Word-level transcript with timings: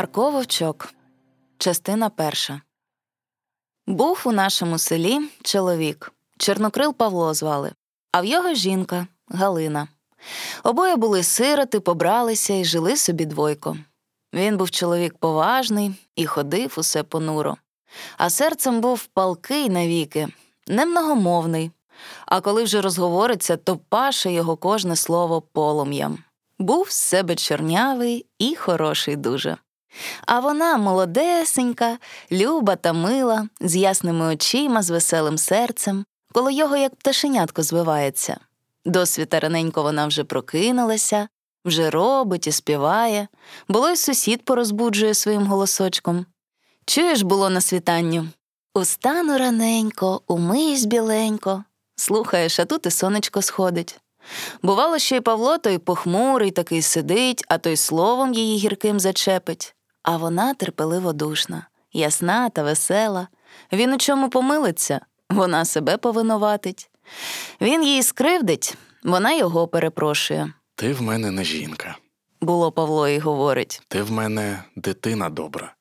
Марко 0.00 0.30
Вовчок. 0.30 0.94
Частина 1.58 2.10
перша. 2.10 2.60
Був 3.86 4.22
у 4.24 4.32
нашому 4.32 4.78
селі 4.78 5.20
чоловік. 5.42 6.12
Чорнокрил 6.38 6.94
Павло 6.94 7.34
звали, 7.34 7.72
а 8.12 8.20
в 8.20 8.24
його 8.24 8.54
жінка 8.54 9.06
Галина. 9.28 9.88
Обоє 10.62 10.96
були 10.96 11.22
сироти, 11.22 11.80
побралися 11.80 12.54
і 12.54 12.64
жили 12.64 12.96
собі 12.96 13.24
двойко. 13.26 13.76
Він 14.34 14.56
був 14.56 14.70
чоловік 14.70 15.18
поважний 15.18 15.94
і 16.16 16.26
ходив 16.26 16.74
усе 16.78 17.02
понуро. 17.02 17.56
А 18.16 18.30
серцем 18.30 18.80
був 18.80 19.06
палкий 19.06 19.68
навіки, 19.68 20.28
немногомовний. 20.66 21.70
А 22.26 22.40
коли 22.40 22.64
вже 22.64 22.80
розговориться, 22.80 23.56
то 23.56 23.76
паше 23.76 24.32
його 24.32 24.56
кожне 24.56 24.96
слово 24.96 25.40
полум'ям. 25.40 26.18
Був 26.58 26.90
з 26.90 26.96
себе 26.96 27.36
чорнявий 27.36 28.26
і 28.38 28.54
хороший 28.54 29.16
дуже. 29.16 29.56
А 30.26 30.40
вона 30.40 30.76
молодесенька, 30.76 31.98
люба 32.32 32.76
та 32.76 32.92
мила, 32.92 33.48
з 33.60 33.76
ясними 33.76 34.34
очима, 34.34 34.82
з 34.82 34.90
веселим 34.90 35.38
серцем, 35.38 36.04
коло 36.32 36.50
його 36.50 36.76
як 36.76 36.94
пташенятко 36.94 37.62
звивається. 37.62 38.36
Досвіта 38.84 39.40
раненько 39.40 39.82
вона 39.82 40.06
вже 40.06 40.24
прокинулася, 40.24 41.28
вже 41.64 41.90
робить 41.90 42.46
і 42.46 42.52
співає, 42.52 43.28
було 43.68 43.90
й 43.90 43.96
сусід 43.96 44.44
порозбуджує 44.44 45.14
своїм 45.14 45.46
голосочком. 45.46 46.26
Чуєш, 46.86 47.22
було 47.22 47.50
на 47.50 47.60
світанню? 47.60 48.28
Устану 48.74 49.38
раненько, 49.38 50.22
умиюсь 50.26 50.84
біленько. 50.84 51.64
Слухаєш, 51.96 52.60
а 52.60 52.64
тут 52.64 52.86
і 52.86 52.90
сонечко 52.90 53.42
сходить. 53.42 54.00
Бувало, 54.62 54.98
що 54.98 55.16
й 55.16 55.20
Павло 55.20 55.58
той 55.58 55.78
похмурий 55.78 56.50
такий 56.50 56.82
сидить, 56.82 57.44
а 57.48 57.58
той 57.58 57.76
словом 57.76 58.34
її 58.34 58.58
гірким 58.58 59.00
зачепить. 59.00 59.74
А 60.02 60.16
вона 60.16 60.54
терпеливо 60.54 61.12
душна, 61.12 61.66
ясна 61.92 62.48
та 62.48 62.62
весела. 62.62 63.28
Він 63.72 63.92
у 63.92 63.98
чому 63.98 64.30
помилиться, 64.30 65.00
вона 65.30 65.64
себе 65.64 65.96
повинуватить. 65.96 66.90
Він 67.60 67.84
її 67.84 68.02
скривдить, 68.02 68.76
вона 69.04 69.32
його 69.32 69.68
перепрошує. 69.68 70.52
Ти 70.74 70.92
в 70.92 71.02
мене 71.02 71.30
не 71.30 71.44
жінка. 71.44 71.96
Було 72.40 72.72
Павло 72.72 73.08
і 73.08 73.18
говорить. 73.18 73.82
Ти 73.88 74.02
в 74.02 74.12
мене 74.12 74.64
дитина 74.76 75.30
добра. 75.30 75.74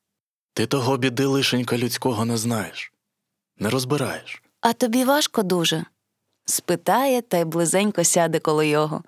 Ти 0.53 0.65
того 0.65 0.97
біди 0.97 1.25
лишенька 1.25 1.77
людського 1.77 2.25
не 2.25 2.37
знаєш, 2.37 2.93
не 3.57 3.69
розбираєш. 3.69 4.43
А 4.61 4.73
тобі 4.73 5.03
важко 5.03 5.43
дуже? 5.43 5.85
спитає 6.45 7.21
та 7.21 7.37
й 7.37 7.45
близенько 7.45 8.03
сяде 8.03 8.39
коло 8.39 8.63
його. 8.63 9.03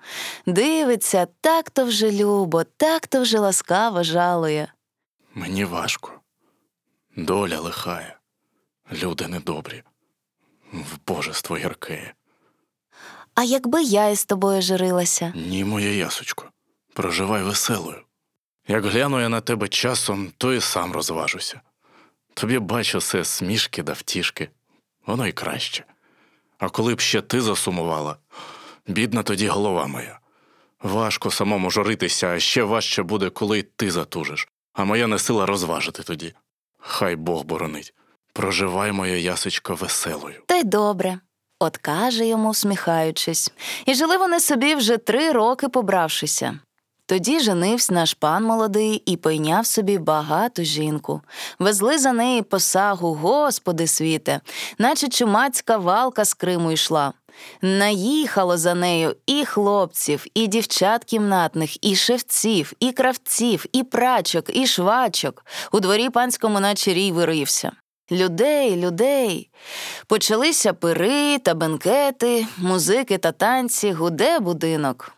Дивиться, 0.46 1.26
так 1.40 1.70
то 1.70 1.84
вже 1.84 2.12
любо, 2.12 2.64
так 2.64 3.06
то 3.06 3.22
вже 3.22 3.38
ласкаво 3.38 4.02
жалує. 4.02 4.72
Мені 5.34 5.64
важко. 5.64 6.12
Доля 7.16 7.60
лихає, 7.60 8.18
люди 8.92 9.28
недобрі, 9.28 9.82
в 10.72 10.98
божество 11.06 11.56
гіркеє. 11.56 12.14
А 13.34 13.42
якби 13.42 13.82
я 13.82 14.08
із 14.08 14.24
тобою 14.24 14.62
жирилася? 14.62 15.32
Ні, 15.36 15.64
моя 15.64 15.90
ясочко, 15.90 16.50
проживай 16.92 17.42
веселою. 17.42 18.02
Як 18.68 18.84
гляну 18.84 19.20
я 19.20 19.28
на 19.28 19.40
тебе 19.40 19.68
часом, 19.68 20.32
то 20.38 20.52
і 20.52 20.60
сам 20.60 20.92
розважуся. 20.92 21.60
Тобі 22.34 22.58
бачу 22.58 22.98
все 22.98 23.24
смішки 23.24 23.82
да 23.82 23.92
втішки, 23.92 24.48
воно 25.06 25.26
й 25.26 25.32
краще. 25.32 25.84
А 26.58 26.68
коли 26.68 26.94
б 26.94 27.00
ще 27.00 27.22
ти 27.22 27.40
засумувала, 27.40 28.16
бідна 28.86 29.22
тоді 29.22 29.48
голова 29.48 29.86
моя. 29.86 30.18
Важко 30.82 31.30
самому 31.30 31.70
журитися, 31.70 32.28
а 32.28 32.40
ще 32.40 32.62
важче 32.62 33.02
буде, 33.02 33.30
коли 33.30 33.58
й 33.58 33.62
ти 33.62 33.90
затужиш, 33.90 34.48
а 34.72 34.84
моя 34.84 35.06
не 35.06 35.18
сила 35.18 35.46
розважити 35.46 36.02
тоді. 36.02 36.34
Хай 36.78 37.16
Бог 37.16 37.44
боронить. 37.44 37.94
Проживай, 38.32 38.92
моя 38.92 39.16
ясочка, 39.16 39.74
веселою. 39.74 40.42
Та 40.46 40.56
й 40.56 40.64
добре, 40.64 41.18
от 41.58 41.76
каже 41.76 42.26
йому, 42.26 42.50
всміхаючись, 42.50 43.52
і 43.86 43.94
жили 43.94 44.16
вони 44.16 44.40
собі 44.40 44.74
вже 44.74 44.96
три 44.96 45.32
роки 45.32 45.68
побравшися. 45.68 46.58
Тоді 47.06 47.40
женився 47.40 47.94
наш 47.94 48.14
пан 48.14 48.44
молодий 48.44 49.02
і 49.06 49.16
пойняв 49.16 49.66
собі 49.66 49.98
багату 49.98 50.64
жінку. 50.64 51.20
Везли 51.58 51.98
за 51.98 52.12
неї 52.12 52.42
посагу, 52.42 53.14
господи 53.14 53.86
світе, 53.86 54.40
наче 54.78 55.08
чумацька 55.08 55.76
валка 55.76 56.24
з 56.24 56.34
Криму 56.34 56.72
йшла. 56.72 57.12
Наїхало 57.62 58.56
за 58.56 58.74
нею 58.74 59.16
і 59.26 59.44
хлопців, 59.44 60.26
і 60.34 60.46
дівчат 60.46 61.04
кімнатних, 61.04 61.84
і 61.84 61.96
шевців, 61.96 62.72
і 62.80 62.92
кравців, 62.92 63.66
і 63.72 63.82
прачок, 63.82 64.56
і 64.56 64.66
швачок. 64.66 65.44
У 65.72 65.80
дворі 65.80 66.10
панському 66.10 66.60
наче 66.60 66.94
рій 66.94 67.12
вирився. 67.12 67.72
Людей, 68.10 68.76
людей. 68.76 69.50
Почалися 70.06 70.72
пири 70.72 71.38
та 71.38 71.54
бенкети, 71.54 72.46
музики 72.58 73.18
та 73.18 73.32
танці, 73.32 73.92
гуде 73.92 74.38
будинок. 74.38 75.12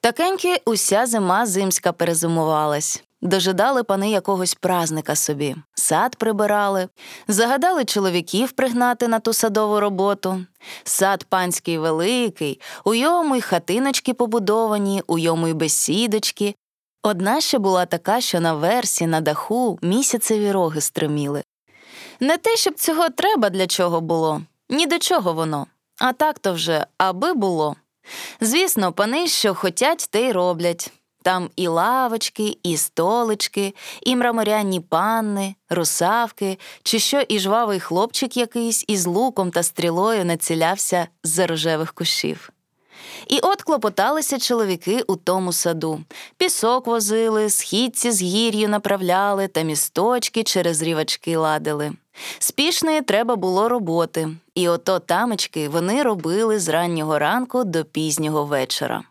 Такеньки 0.00 0.62
уся 0.64 1.06
зима 1.06 1.46
зимська 1.46 1.92
перезимувалась. 1.92 3.04
Дожидали 3.22 3.82
пани 3.82 4.10
якогось 4.10 4.54
празника 4.54 5.16
собі, 5.16 5.56
сад 5.84 6.16
прибирали, 6.16 6.88
загадали 7.28 7.84
чоловіків 7.84 8.52
пригнати 8.52 9.08
на 9.08 9.20
ту 9.20 9.32
садову 9.32 9.80
роботу. 9.80 10.44
Сад 10.84 11.24
панський 11.24 11.78
великий, 11.78 12.60
у 12.84 12.94
йому 12.94 13.36
й 13.36 13.40
хатиночки 13.40 14.14
побудовані, 14.14 15.02
у 15.06 15.18
йому 15.18 15.48
й 15.48 15.52
бесідочки. 15.52 16.54
Одна 17.02 17.40
ще 17.40 17.58
була 17.58 17.86
така, 17.86 18.20
що 18.20 18.40
на 18.40 18.54
версі, 18.54 19.06
на 19.06 19.20
даху 19.20 19.78
місяцеві 19.82 20.52
роги 20.52 20.80
стриміли. 20.80 21.42
Не 22.20 22.38
те, 22.38 22.56
щоб 22.56 22.74
цього 22.74 23.10
треба 23.10 23.50
для 23.50 23.66
чого 23.66 24.00
було, 24.00 24.42
ні 24.68 24.86
до 24.86 24.98
чого 24.98 25.32
воно, 25.32 25.66
а 26.00 26.12
так 26.12 26.38
то 26.38 26.52
вже, 26.52 26.86
аби 26.98 27.34
було. 27.34 27.76
Звісно, 28.40 28.92
пани, 28.92 29.26
що 29.26 29.54
хотять, 29.54 30.08
те 30.10 30.28
й 30.28 30.32
роблять. 30.32 30.92
Там 31.24 31.50
і 31.56 31.68
лавочки, 31.68 32.56
і 32.62 32.76
столички, 32.76 33.74
і 34.02 34.16
мраморянні 34.16 34.80
панни, 34.80 35.54
русавки, 35.70 36.58
чи 36.82 36.98
що 36.98 37.20
і 37.28 37.38
жвавий 37.38 37.80
хлопчик 37.80 38.36
якийсь 38.36 38.84
із 38.88 39.06
луком 39.06 39.50
та 39.50 39.62
стрілою 39.62 40.24
націлявся 40.24 41.08
з 41.22 41.34
за 41.34 41.46
рожевих 41.46 41.92
кущів. 41.92 42.50
І 43.28 43.38
от 43.42 43.62
клопоталися 43.62 44.38
чоловіки 44.38 45.02
у 45.06 45.16
тому 45.16 45.52
саду. 45.52 46.00
Пісок 46.36 46.86
возили, 46.86 47.50
східці 47.50 48.10
з 48.10 48.22
гір'ю 48.22 48.68
направляли 48.68 49.48
та 49.48 49.62
місточки 49.62 50.42
через 50.42 50.82
рівачки 50.82 51.36
ладили. 51.36 51.92
Спішної 52.38 53.02
треба 53.02 53.36
було 53.36 53.68
роботи, 53.68 54.28
і 54.54 54.68
ото 54.68 54.98
тамочки 54.98 55.68
вони 55.68 56.02
робили 56.02 56.58
з 56.58 56.68
раннього 56.68 57.18
ранку 57.18 57.64
до 57.64 57.84
пізнього 57.84 58.44
вечора. 58.44 59.04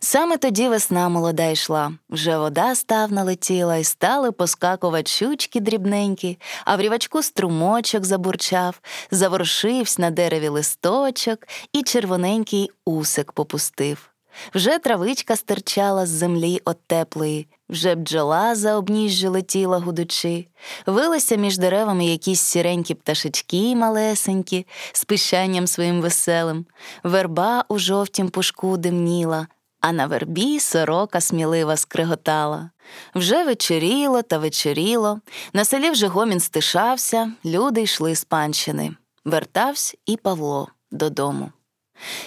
Саме 0.00 0.36
тоді 0.36 0.68
весна 0.68 1.08
молода 1.08 1.46
йшла, 1.46 1.92
вже 2.10 2.38
вода 2.38 2.74
став 2.74 3.12
налетіла, 3.12 3.76
і 3.76 3.84
стали 3.84 4.32
поскакувати 4.32 5.10
щучки 5.10 5.60
дрібненькі, 5.60 6.38
а 6.64 6.76
в 6.76 6.80
рівачку 6.80 7.22
струмочок 7.22 8.04
забурчав, 8.04 8.80
заворшився 9.10 10.02
на 10.02 10.10
дереві 10.10 10.48
листочок 10.48 11.38
і 11.72 11.82
червоненький 11.82 12.70
усик 12.84 13.32
попустив. 13.32 14.10
Вже 14.54 14.78
травичка 14.78 15.36
стирчала 15.36 16.06
з 16.06 16.08
землі 16.08 16.60
от 16.64 16.78
теплої, 16.86 17.46
вже 17.68 17.94
бджола 17.94 18.54
за 18.54 18.76
обніжжю 18.76 19.30
летіла 19.30 19.78
гудучи, 19.78 20.46
вилися 20.86 21.36
між 21.36 21.58
деревами 21.58 22.06
якісь 22.06 22.40
сіренькі 22.40 22.94
пташечки 22.94 23.76
малесенькі, 23.76 24.66
з 24.92 25.04
пищанням 25.04 25.66
своїм 25.66 26.00
веселим, 26.00 26.66
верба 27.02 27.64
у 27.68 27.78
жовтім 27.78 28.28
пушку 28.28 28.76
демніла, 28.76 29.46
а 29.80 29.92
на 29.92 30.06
вербі 30.06 30.60
сорока 30.60 31.20
смілива 31.20 31.76
скриготала. 31.76 32.70
Вже 33.14 33.44
вечеріло 33.44 34.22
та 34.22 34.38
вечеріло, 34.38 35.20
на 35.52 35.64
селі 35.64 35.90
вже 35.90 36.06
гомін 36.06 36.40
стишався, 36.40 37.32
люди 37.44 37.82
йшли 37.82 38.14
з 38.14 38.24
панщини. 38.24 38.94
Вертався 39.24 39.96
і 40.06 40.16
Павло 40.16 40.68
додому. 40.90 41.52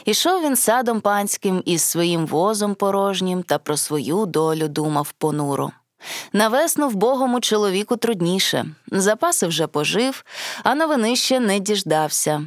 Ішов 0.05 0.43
він 0.43 0.55
садом 0.55 1.01
панським 1.01 1.63
із 1.65 1.81
своїм 1.81 2.25
возом 2.25 2.75
порожнім 2.75 3.43
та 3.43 3.57
про 3.57 3.77
свою 3.77 4.25
долю 4.25 4.67
думав 4.67 5.11
понуро. 5.11 5.71
На 6.33 6.47
весну 6.47 6.89
вбогому 6.89 7.39
чоловіку 7.39 7.97
трудніше, 7.97 8.65
запаси 8.87 9.47
вже 9.47 9.67
пожив, 9.67 10.25
а 10.63 10.75
новини 10.75 11.15
ще 11.15 11.39
не 11.39 11.59
діждався. 11.59 12.45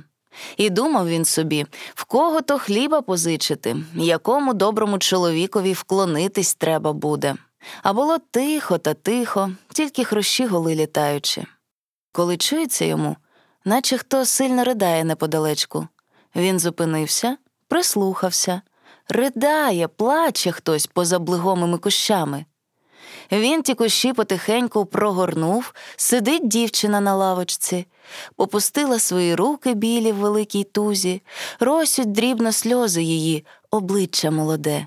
І 0.56 0.70
думав 0.70 1.08
він 1.08 1.24
собі, 1.24 1.66
в 1.94 2.04
кого 2.04 2.40
то 2.40 2.58
хліба 2.58 3.00
позичити, 3.02 3.76
якому 3.94 4.54
доброму 4.54 4.98
чоловікові 4.98 5.72
вклонитись 5.72 6.54
треба 6.54 6.92
буде. 6.92 7.34
А 7.82 7.92
було 7.92 8.18
тихо 8.30 8.78
та 8.78 8.94
тихо, 8.94 9.50
тільки 9.72 10.04
хрущі 10.04 10.46
голи 10.46 10.74
літаючи. 10.74 11.44
Коли 12.12 12.36
чується 12.36 12.84
йому, 12.84 13.16
наче 13.64 13.98
хто 13.98 14.24
сильно 14.24 14.64
ридає 14.64 15.04
неподалечку. 15.04 15.88
Він 16.36 16.60
зупинився, 16.60 17.36
прислухався, 17.68 18.62
ридає, 19.08 19.88
плаче 19.88 20.52
хтось 20.52 20.86
поза 20.86 21.18
блигомими 21.18 21.78
кущами. 21.78 22.44
Він 23.32 23.62
ті 23.62 23.74
кущі 23.74 24.12
потихеньку 24.12 24.86
прогорнув, 24.86 25.74
сидить 25.96 26.48
дівчина 26.48 27.00
на 27.00 27.14
лавочці, 27.14 27.86
попустила 28.36 28.98
свої 28.98 29.34
руки 29.34 29.74
білі 29.74 30.12
в 30.12 30.16
великій 30.16 30.64
тузі, 30.64 31.22
росють 31.60 32.12
дрібно 32.12 32.52
сльози 32.52 33.02
її, 33.02 33.44
обличчя 33.70 34.30
молоде. 34.30 34.86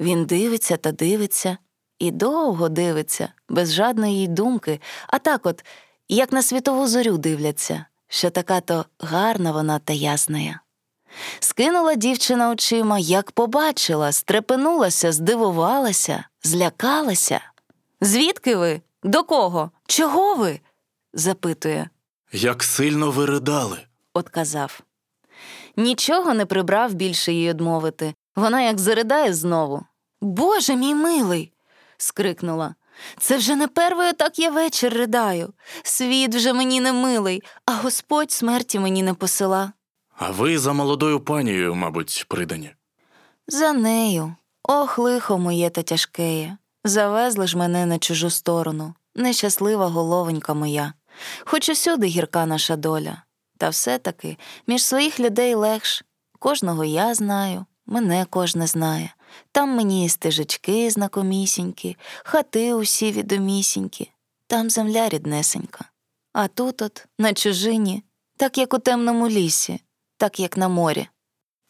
Він 0.00 0.24
дивиться 0.24 0.76
та 0.76 0.92
дивиться 0.92 1.58
і 1.98 2.10
довго 2.10 2.68
дивиться, 2.68 3.28
без 3.48 3.72
жадної 3.74 4.18
їй 4.18 4.28
думки, 4.28 4.80
а 5.06 5.18
так 5.18 5.46
от, 5.46 5.64
як 6.08 6.32
на 6.32 6.42
світову 6.42 6.86
зорю 6.86 7.18
дивляться, 7.18 7.86
що 8.08 8.30
така 8.30 8.60
то 8.60 8.84
гарна 8.98 9.52
вона 9.52 9.78
та 9.78 9.92
ясная. 9.92 10.60
Скинула 11.40 11.94
дівчина 11.94 12.50
очима, 12.50 12.98
як 12.98 13.32
побачила, 13.32 14.12
стрепенулася, 14.12 15.12
здивувалася, 15.12 16.24
злякалася. 16.42 17.40
Звідки 18.00 18.56
ви? 18.56 18.80
До 19.02 19.24
кого? 19.24 19.70
Чого 19.86 20.34
ви? 20.34 20.60
запитує, 21.12 21.88
Як 22.32 22.62
сильно 22.62 23.10
ви 23.10 23.26
ридали. 23.26 23.78
отказав. 24.14 24.80
Нічого 25.76 26.34
не 26.34 26.46
прибрав 26.46 26.94
більше 26.94 27.32
їй 27.32 27.50
одмовити. 27.50 28.14
Вона 28.36 28.62
як 28.62 28.78
заридає 28.78 29.34
знову. 29.34 29.82
Боже 30.20 30.76
мій 30.76 30.94
милий. 30.94 31.52
скрикнула. 31.96 32.74
Це 33.18 33.36
вже 33.36 33.56
не 33.56 33.68
первий 33.68 34.12
так 34.12 34.38
я 34.38 34.50
вечір 34.50 34.92
ридаю. 34.94 35.52
Світ 35.82 36.34
вже 36.34 36.52
мені 36.52 36.80
не 36.80 36.92
милий, 36.92 37.42
а 37.66 37.72
Господь 37.72 38.32
смерті 38.32 38.78
мені 38.78 39.02
не 39.02 39.14
посила. 39.14 39.72
А 40.16 40.30
ви 40.30 40.58
за 40.58 40.72
молодою 40.72 41.20
панією, 41.20 41.74
мабуть, 41.74 42.24
придані. 42.28 42.70
За 43.46 43.72
нею. 43.72 44.34
Ох, 44.62 44.98
лихо 44.98 45.38
моє 45.38 45.70
та 45.70 45.82
тяжкеє. 45.82 46.58
Завезли 46.84 47.46
ж 47.46 47.58
мене 47.58 47.86
на 47.86 47.98
чужу 47.98 48.30
сторону, 48.30 48.94
нещаслива 49.14 49.88
головонька 49.88 50.54
моя. 50.54 50.92
Хоч 51.44 51.68
усюди 51.68 52.06
гірка 52.06 52.46
наша 52.46 52.76
доля. 52.76 53.22
Та 53.58 53.68
все-таки 53.68 54.36
між 54.66 54.84
своїх 54.84 55.20
людей 55.20 55.54
легш. 55.54 56.04
Кожного 56.38 56.84
я 56.84 57.14
знаю, 57.14 57.66
мене 57.86 58.26
кожне 58.30 58.66
знає. 58.66 59.14
Там 59.52 59.76
мені 59.76 60.04
і 60.04 60.08
стежечки 60.08 60.90
знакомісінькі, 60.90 61.96
хати 62.24 62.74
усі 62.74 63.12
відомісінькі, 63.12 64.10
там 64.46 64.70
земля 64.70 65.08
ріднесенька. 65.08 65.84
А 66.32 66.48
тут 66.48 66.82
от, 66.82 67.06
на 67.18 67.34
чужині, 67.34 68.02
так 68.36 68.58
як 68.58 68.74
у 68.74 68.78
темному 68.78 69.28
лісі, 69.28 69.80
так 70.16 70.40
як 70.40 70.56
на 70.56 70.68
морі. 70.68 71.08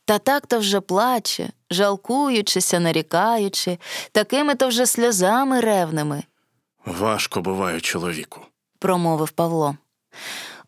Та 0.05 0.19
так 0.19 0.47
то 0.47 0.59
вже 0.59 0.81
плаче, 0.81 1.51
жалкуючися, 1.71 2.81
нарікаючи, 2.81 3.79
такими 4.13 4.55
то 4.55 4.69
вже 4.69 4.87
сльозами 4.87 5.61
ревними, 5.61 6.23
Важко 6.87 7.41
буває 7.41 7.81
чоловіку. 7.81 8.41
промовив 8.79 9.31
Павло. 9.31 9.77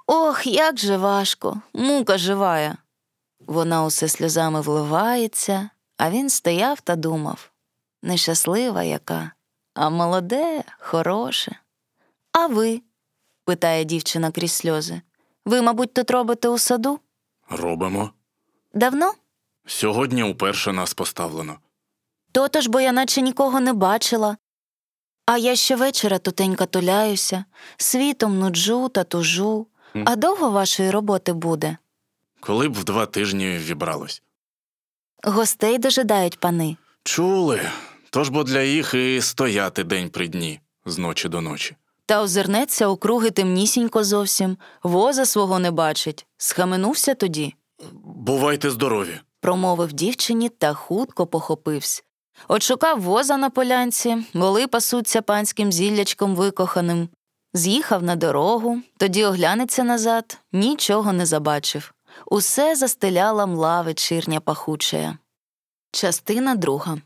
Ох, 0.07 0.47
як 0.47 0.79
же 0.79 0.97
важко, 0.97 1.61
мука 1.75 2.19
живая. 2.19 2.77
Вона 3.41 3.85
усе 3.85 4.09
сльозами 4.09 4.61
вливається, 4.61 5.71
а 5.97 6.11
він 6.11 6.31
стояв 6.31 6.81
та 6.81 6.97
думав 6.97 7.51
нещаслива 8.03 8.83
яка, 8.83 9.33
а 9.75 9.91
молоде, 9.91 10.65
хороше. 10.79 11.57
А 12.33 12.47
ви? 12.47 12.83
питає 13.45 13.85
дівчина 13.85 14.31
крізь 14.31 14.53
сльози. 14.53 15.01
Ви, 15.45 15.63
мабуть, 15.63 15.95
тут 15.95 16.11
робите 16.11 16.49
у 16.49 16.59
саду? 16.59 17.01
Робимо. 17.51 18.11
Давно? 18.75 19.13
Сьогодні 19.67 20.23
уперше 20.23 20.73
нас 20.73 20.95
поставлено. 20.95 21.59
То-то 22.33 22.61
ж, 22.61 22.71
бо 22.71 22.81
я 22.81 22.93
наче 22.93 23.21
нікого 23.21 23.61
не 23.61 23.73
бачила. 23.73 24.37
А 25.27 25.39
я 25.39 25.57
ще 25.57 25.77
вечора 25.77 26.19
тутенька 26.19 26.67
туляюся, 26.67 27.45
світом 27.77 28.39
нуджу 28.39 28.89
та 28.89 29.05
тужу. 29.05 29.67
А 30.05 30.17
довго 30.17 30.51
вашої 30.51 30.91
роботи 30.91 31.33
буде? 31.33 31.77
Коли 32.41 32.69
б 32.69 32.73
в 32.73 32.85
два 32.85 33.07
тижні 33.07 33.59
вібралось. 33.59 34.23
Гостей 35.25 35.79
дожидають 35.79 36.41
пани. 36.41 36.77
Чули. 37.05 37.61
Тож 38.11 38.29
бо 38.29 38.45
для 38.45 38.63
їх 38.63 38.95
і 38.95 39.21
стояти 39.21 39.85
день 39.85 40.11
при 40.11 40.29
дні, 40.29 40.61
з 40.87 40.99
ночі 40.99 41.29
до 41.29 41.41
ночі. 41.41 41.77
Та 42.07 42.23
озирнеться 42.23 42.89
округи 42.89 43.31
темнісінько 43.31 44.05
зовсім, 44.05 44.57
воза 44.83 45.27
свого 45.27 45.59
не 45.59 45.71
бачить. 45.71 46.27
Схаменувся 46.37 47.15
тоді, 47.15 47.55
Бувайте 48.05 48.71
здорові. 48.71 49.21
Промовив 49.47 49.93
дівчині 49.93 50.49
та 50.49 50.75
хутко 50.75 51.27
похопився. 51.27 52.03
Отшукав 52.49 53.01
воза 53.01 53.37
на 53.37 53.51
полянці, 53.51 54.27
воли 54.35 54.67
пасуться 54.67 55.23
панським 55.23 55.73
зіллячком 55.73 56.37
викоханим. 56.37 57.09
З'їхав 57.55 58.03
на 58.03 58.17
дорогу, 58.17 58.81
тоді 58.97 59.25
оглянеться 59.25 59.85
назад, 59.85 60.39
нічого 60.53 61.13
не 61.13 61.27
забачив. 61.27 61.95
Усе 62.27 62.77
застеляла 62.77 63.47
мла 63.47 63.83
вечірня 63.83 64.41
пахучая. 64.41 65.19
Частина 65.93 66.55
друга. 66.55 66.99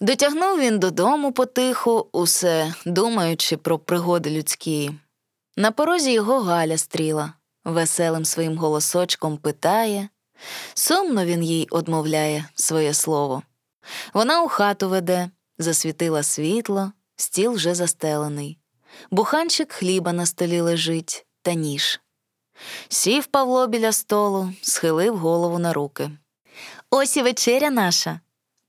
Дотягнув 0.00 0.58
він 0.58 0.78
додому 0.78 1.32
потиху, 1.32 2.08
усе 2.12 2.74
думаючи 2.86 3.56
про 3.56 3.78
пригоди 3.78 4.30
людські. 4.30 4.90
На 5.56 5.70
порозі 5.72 6.12
його 6.12 6.40
Галя 6.40 6.78
стріла, 6.78 7.32
веселим 7.64 8.24
своїм 8.24 8.58
голосочком 8.58 9.36
питає. 9.36 10.08
Сумно 10.74 11.24
він 11.24 11.42
їй 11.42 11.68
одмовляє 11.70 12.48
своє 12.54 12.94
слово. 12.94 13.42
Вона 14.14 14.42
у 14.42 14.48
хату 14.48 14.88
веде, 14.88 15.30
засвітила 15.58 16.22
світло, 16.22 16.92
стіл 17.16 17.52
вже 17.52 17.74
застелений. 17.74 18.58
Буханчик 19.10 19.72
хліба 19.72 20.12
на 20.12 20.26
столі 20.26 20.60
лежить 20.60 21.26
та 21.42 21.54
ніж. 21.54 22.00
Сів 22.88 23.26
Павло 23.26 23.66
біля 23.66 23.92
столу, 23.92 24.52
схилив 24.62 25.16
голову 25.16 25.58
на 25.58 25.72
руки. 25.72 26.10
Ось 26.90 27.16
і 27.16 27.22
вечеря 27.22 27.70
наша, 27.70 28.20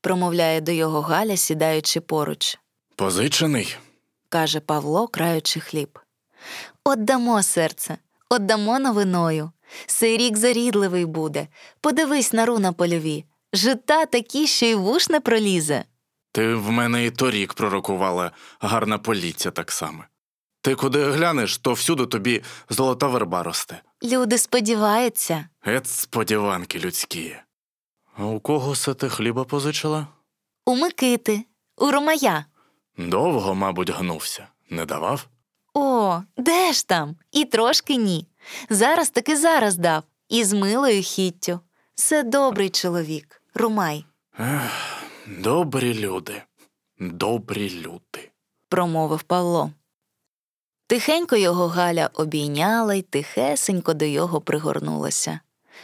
промовляє 0.01 0.61
до 0.61 0.71
його 0.71 1.01
Галя, 1.01 1.37
сідаючи 1.37 2.01
поруч. 2.01 2.57
Позичений. 2.95 3.77
каже 4.29 4.59
Павло, 4.59 5.07
краючи 5.07 5.59
хліб. 5.59 5.99
Отдамо 6.83 7.43
серце, 7.43 7.97
отдамо 8.29 8.79
новиною. 8.79 9.51
Сей 9.85 10.17
рік 10.17 10.37
зарідливий 10.37 11.05
буде. 11.05 11.47
Подивись 11.81 12.33
на 12.33 12.45
руна 12.45 12.73
польові. 12.73 13.25
Жита 13.53 14.05
такі, 14.05 14.47
що 14.47 14.65
й 14.65 14.75
вуш 14.75 15.09
не 15.09 15.19
пролізе. 15.19 15.83
Ти 16.31 16.55
в 16.55 16.71
мене 16.71 17.05
і 17.05 17.11
торік 17.11 17.53
пророкувала 17.53 18.31
гарна 18.59 18.97
поліця 18.97 19.51
так 19.51 19.71
само. 19.71 20.03
Ти 20.61 20.75
куди 20.75 21.03
глянеш, 21.11 21.57
то 21.57 21.73
всюди 21.73 22.05
тобі 22.05 22.43
золота 22.69 23.07
верба 23.07 23.43
росте. 23.43 23.81
Люди 24.03 24.37
сподіваються. 24.37 25.47
Ет 25.67 25.87
сподіванки 25.87 26.79
людські. 26.79 27.35
А 28.17 28.25
у 28.25 28.39
кого 28.39 28.75
се 28.75 28.93
ти 28.93 29.09
хліба 29.09 29.43
позичила? 29.43 30.07
У 30.65 30.75
Микити, 30.75 31.43
у 31.77 31.91
Ромая. 31.91 32.45
Довго, 32.97 33.55
мабуть, 33.55 33.89
гнувся. 33.89 34.47
Не 34.69 34.85
давав? 34.85 35.27
О, 35.73 36.21
де 36.37 36.73
ж 36.73 36.87
там? 36.87 37.15
І 37.31 37.45
трошки 37.45 37.95
ні. 37.95 38.27
Зараз 38.69 39.09
таки 39.09 39.37
зараз 39.37 39.75
дав, 39.77 40.03
і 40.29 40.43
з 40.43 40.53
милою 40.53 41.01
хіттю. 41.01 41.59
Це 41.95 42.23
добрий 42.23 42.69
чоловік, 42.69 43.41
Ромай, 43.53 44.05
Добрі 45.27 45.93
люди, 45.93 46.41
добрі 46.99 47.69
люди. 47.69 48.31
промовив 48.69 49.23
Павло. 49.23 49.71
Тихенько 50.87 51.35
його 51.35 51.67
Галя 51.67 52.09
обійняла 52.13 52.93
й 52.93 53.01
тихесенько 53.01 53.93
до 53.93 54.05
його 54.05 54.41
пригорнулася. 54.41 55.39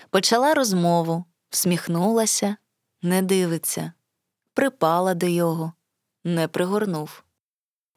Почала 0.10 0.54
розмову, 0.54 1.26
всміхнулася, 1.50 2.56
не 3.02 3.22
дивиться, 3.22 3.94
припала 4.54 5.14
до 5.14 5.26
його, 5.26 5.74
не 6.24 6.48
пригорнув. 6.48 7.24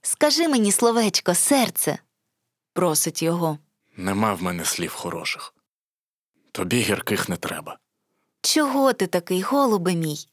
Скажи 0.02 0.49
мені 0.49 0.73
словечко, 0.73 1.35
серце, 1.35 1.99
просить 2.73 3.23
його. 3.23 3.59
Нема 3.97 4.35
в 4.35 4.42
мене 4.42 4.64
слів 4.64 4.92
хороших. 4.92 5.54
Тобі 6.52 6.80
гірких 6.80 7.28
не 7.28 7.37
треба. 7.37 7.78
Чого 8.42 8.92
ти 8.92 9.06
такий, 9.06 9.42
голубе 9.42 9.94
мій? 9.94 10.28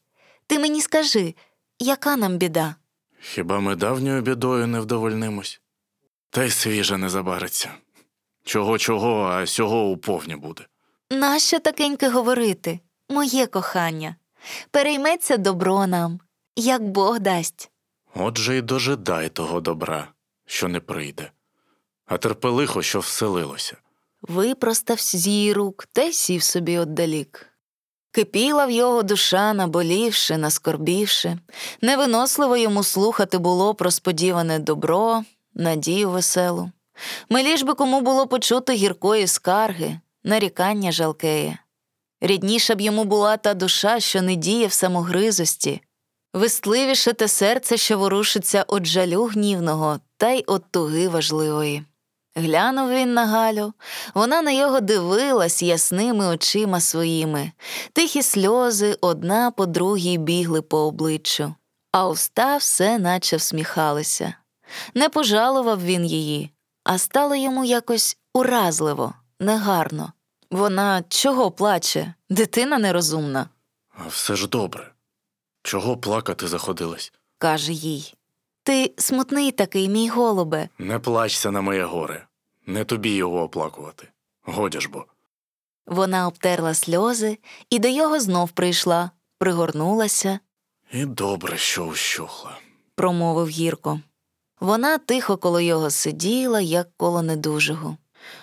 Ти 0.46 0.58
мені 0.58 0.80
скажи, 0.80 1.34
яка 1.78 2.16
нам 2.16 2.36
біда? 2.36 2.74
Хіба 3.20 3.60
ми 3.60 3.76
давньою 3.76 4.22
бідою 4.22 4.66
не 4.66 4.80
вдовольнимось? 4.80 5.60
Та 6.30 6.44
й 6.44 6.50
свіже 6.50 6.98
не 6.98 7.08
забариться. 7.08 7.70
Чого 8.44 8.78
чого, 8.78 9.22
а 9.24 9.46
сього 9.46 9.90
уповні 9.90 10.36
буде. 10.36 10.66
Нащо 11.10 11.58
такеньке 11.60 12.08
говорити, 12.08 12.80
моє 13.08 13.46
кохання? 13.46 14.16
Перейметься 14.70 15.36
добро 15.36 15.86
нам, 15.86 16.20
як 16.56 16.82
Бог 16.88 17.20
дасть. 17.20 17.70
Отже 18.14 18.56
й 18.56 18.62
дожидай 18.62 19.28
того 19.28 19.60
добра, 19.60 20.08
що 20.46 20.68
не 20.68 20.80
прийде, 20.80 21.30
а 22.06 22.18
терпелихо, 22.18 22.82
що 22.82 23.00
вселилося. 23.00 23.76
Випростав 24.22 25.00
з 25.00 25.26
її 25.26 25.52
рук 25.52 25.86
та 25.92 26.02
й 26.02 26.12
сів 26.12 26.42
собі 26.42 26.78
отдалік. 26.78 27.46
Кипіла 28.12 28.66
в 28.66 28.70
його 28.70 29.02
душа, 29.02 29.52
наболівши, 29.52 30.36
наскорбівши, 30.36 31.38
невиносливо 31.80 32.56
йому 32.56 32.82
слухати 32.82 33.38
було 33.38 33.74
про 33.74 33.90
сподіване 33.90 34.58
добро, 34.58 35.24
надію 35.54 36.10
веселу. 36.10 36.70
Миліж 37.28 37.62
би 37.62 37.74
кому 37.74 38.00
було 38.00 38.26
почути 38.26 38.72
гіркої 38.72 39.26
скарги, 39.26 40.00
нарікання 40.24 40.92
жалкеє. 40.92 41.58
Рідніша 42.20 42.74
б 42.74 42.80
йому 42.80 43.04
була 43.04 43.36
та 43.36 43.54
душа, 43.54 44.00
що 44.00 44.22
не 44.22 44.34
діє 44.34 44.66
в 44.66 44.72
самогризості, 44.72 45.80
вистливіше 46.32 47.12
те 47.12 47.28
серце, 47.28 47.76
що 47.76 47.98
ворушиться 47.98 48.64
от 48.68 48.86
жалю 48.86 49.24
гнівного, 49.24 50.00
та 50.16 50.30
й 50.30 50.44
от 50.46 50.64
туги 50.70 51.08
важливої. 51.08 51.84
Глянув 52.34 52.90
він 52.90 53.14
на 53.14 53.26
Галю, 53.26 53.72
вона 54.14 54.42
на 54.42 54.50
його 54.50 54.80
дивилась 54.80 55.62
ясними 55.62 56.26
очима 56.26 56.80
своїми, 56.80 57.52
тихі 57.92 58.22
сльози 58.22 58.96
одна 59.00 59.50
по 59.50 59.66
другій 59.66 60.18
бігли 60.18 60.62
по 60.62 60.78
обличчю, 60.78 61.54
а 61.92 62.08
уста 62.08 62.56
все 62.56 62.98
наче 62.98 63.36
всміхалися. 63.36 64.34
Не 64.94 65.08
пожалував 65.08 65.84
він 65.84 66.04
її, 66.04 66.50
а 66.84 66.98
стало 66.98 67.34
йому 67.34 67.64
якось 67.64 68.16
уразливо, 68.34 69.14
негарно. 69.40 70.12
Вона 70.50 71.04
чого 71.08 71.50
плаче? 71.50 72.14
Дитина 72.30 72.78
нерозумна, 72.78 73.48
А 73.98 74.08
все 74.08 74.36
ж 74.36 74.48
добре. 74.48 74.89
Чого 75.62 75.96
плакати 75.96 76.48
заходилась? 76.48 77.12
каже 77.38 77.72
їй. 77.72 78.14
Ти 78.62 78.94
смутний 78.98 79.52
такий, 79.52 79.88
мій 79.88 80.08
голубе. 80.08 80.68
Не 80.78 80.98
плачся 80.98 81.50
на 81.50 81.60
моє 81.60 81.84
горе, 81.84 82.26
не 82.66 82.84
тобі 82.84 83.10
його 83.10 83.42
оплакувати. 83.42 84.08
Годі 84.42 84.80
ж 84.80 84.88
бо. 84.88 85.04
Вона 85.86 86.26
обтерла 86.26 86.74
сльози 86.74 87.38
і 87.70 87.78
до 87.78 87.88
його 87.88 88.20
знов 88.20 88.50
прийшла, 88.50 89.10
пригорнулася, 89.38 90.38
І 90.92 91.04
добре, 91.04 91.56
що 91.58 91.84
ущухла. 91.84 92.58
промовив 92.94 93.48
гірко. 93.48 94.00
Вона 94.60 94.98
тихо 94.98 95.36
коло 95.36 95.60
його 95.60 95.90
сиділа, 95.90 96.60
як 96.60 96.88
коло 96.96 97.22
недужого. 97.22 97.96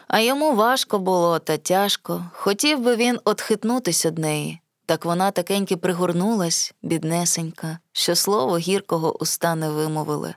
А 0.08 0.20
йому 0.20 0.56
важко 0.56 1.00
було 1.00 1.40
та 1.40 1.58
тяжко, 1.58 2.26
хотів 2.34 2.80
би 2.80 2.96
він 2.96 3.20
отхитнутись 3.26 4.06
од 4.06 4.18
неї. 4.18 4.60
Так 4.88 5.06
вона 5.06 5.32
такеньки 5.32 5.78
пригорнулась, 5.78 6.74
біднесенька, 6.82 7.80
що 7.92 8.16
слово 8.16 8.58
гіркого 8.58 9.22
уста 9.22 9.56
не 9.56 9.70
вимовили. 9.70 10.36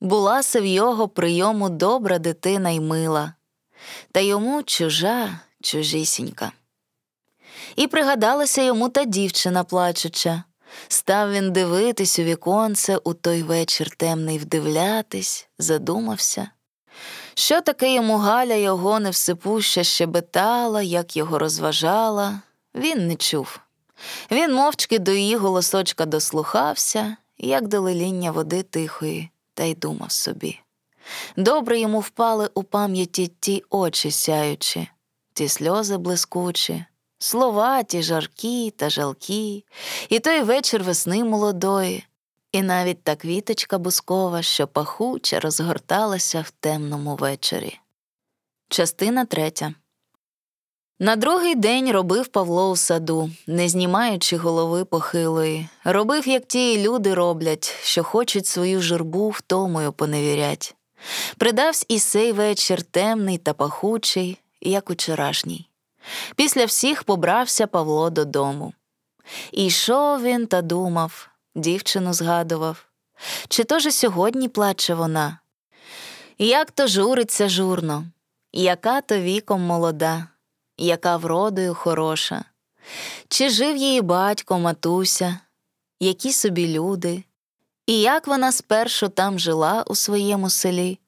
Була 0.00 0.42
се 0.42 0.60
в 0.60 0.66
його 0.66 1.08
прийому 1.08 1.70
добра 1.70 2.18
дитина 2.18 2.70
й 2.70 2.80
мила, 2.80 3.34
та 4.12 4.20
йому 4.20 4.62
чужа, 4.62 5.40
чужісінька. 5.62 6.52
І 7.76 7.86
пригадалася 7.86 8.62
йому 8.62 8.88
та 8.88 9.04
дівчина 9.04 9.64
плачуча. 9.64 10.44
Став 10.88 11.32
він 11.32 11.52
дивитись 11.52 12.18
у 12.18 12.22
віконце 12.22 12.96
у 12.96 13.14
той 13.14 13.42
вечір 13.42 13.90
темний 13.96 14.38
вдивлятись, 14.38 15.48
задумався. 15.58 16.50
Що 17.34 17.60
таке 17.60 17.94
йому 17.94 18.16
Галя 18.16 18.54
його 18.54 19.00
невсипуща 19.00 19.84
щебетала, 19.84 20.82
як 20.82 21.16
його 21.16 21.38
розважала, 21.38 22.40
він 22.74 23.06
не 23.06 23.16
чув. 23.16 23.60
Він 24.30 24.54
мовчки 24.54 24.98
до 24.98 25.12
її 25.12 25.36
голосочка 25.36 26.06
дослухався, 26.06 27.16
як 27.38 27.68
до 27.68 27.80
лиління 27.80 28.30
води 28.30 28.62
тихої, 28.62 29.30
та 29.54 29.64
й 29.64 29.74
думав 29.74 30.12
собі. 30.12 30.60
Добре 31.36 31.80
йому 31.80 32.00
впали 32.00 32.50
у 32.54 32.62
пам'яті 32.62 33.32
ті 33.40 33.64
очі 33.70 34.10
сяючі, 34.10 34.88
ті 35.32 35.48
сльози 35.48 35.96
блискучі, 35.96 36.84
слова 37.18 37.82
ті 37.82 38.02
жаркі 38.02 38.70
та 38.70 38.90
жалкі, 38.90 39.64
і 40.08 40.20
той 40.20 40.42
вечір 40.42 40.82
весни 40.82 41.24
молодої, 41.24 42.06
і 42.52 42.62
навіть 42.62 43.04
та 43.04 43.16
квіточка 43.16 43.78
бускова, 43.78 44.42
що 44.42 44.66
пахуче 44.66 45.40
розгорталася 45.40 46.40
в 46.40 46.50
темному 46.50 47.16
вечорі. 47.16 47.78
Частина 48.68 49.24
третя. 49.24 49.74
На 51.02 51.16
другий 51.16 51.54
день 51.54 51.92
робив 51.92 52.28
Павло 52.28 52.70
у 52.70 52.76
саду, 52.76 53.30
не 53.46 53.68
знімаючи 53.68 54.36
голови 54.36 54.84
похилої. 54.84 55.68
Робив, 55.84 56.28
як 56.28 56.46
ті 56.46 56.82
люди 56.82 57.14
роблять, 57.14 57.76
що 57.82 58.04
хочуть 58.04 58.46
свою 58.46 58.80
журбу 58.82 59.28
втомою 59.28 59.92
поневірять. 59.92 60.74
Придавсь 61.38 61.86
і 61.88 61.98
сей 61.98 62.32
вечір 62.32 62.82
темний 62.82 63.38
та 63.38 63.52
пахучий, 63.52 64.38
як 64.60 64.90
учорашній. 64.90 65.68
Після 66.36 66.64
всіх 66.64 67.04
побрався 67.04 67.66
Павло 67.66 68.10
додому. 68.10 68.72
І 69.52 69.64
йшов 69.66 70.22
він 70.22 70.46
та 70.46 70.62
думав, 70.62 71.28
дівчину 71.54 72.12
згадував. 72.12 72.84
Чи 73.48 73.64
то 73.64 73.78
же 73.78 73.90
сьогодні 73.90 74.48
плаче 74.48 74.94
вона? 74.94 75.38
Як 76.38 76.70
то 76.70 76.86
журиться 76.86 77.48
журно, 77.48 78.04
яка 78.52 79.00
то 79.00 79.18
віком 79.18 79.60
молода, 79.62 80.26
яка 80.86 81.16
вродою 81.16 81.74
хороша, 81.74 82.44
чи 83.28 83.50
жив 83.50 83.76
її 83.76 84.02
батько, 84.02 84.58
матуся, 84.58 85.38
які 86.00 86.32
собі 86.32 86.68
люди, 86.68 87.24
і 87.86 88.00
як 88.00 88.26
вона 88.26 88.52
спершу 88.52 89.08
там 89.08 89.38
жила 89.38 89.84
у 89.86 89.94
своєму 89.94 90.50
селі, 90.50 90.98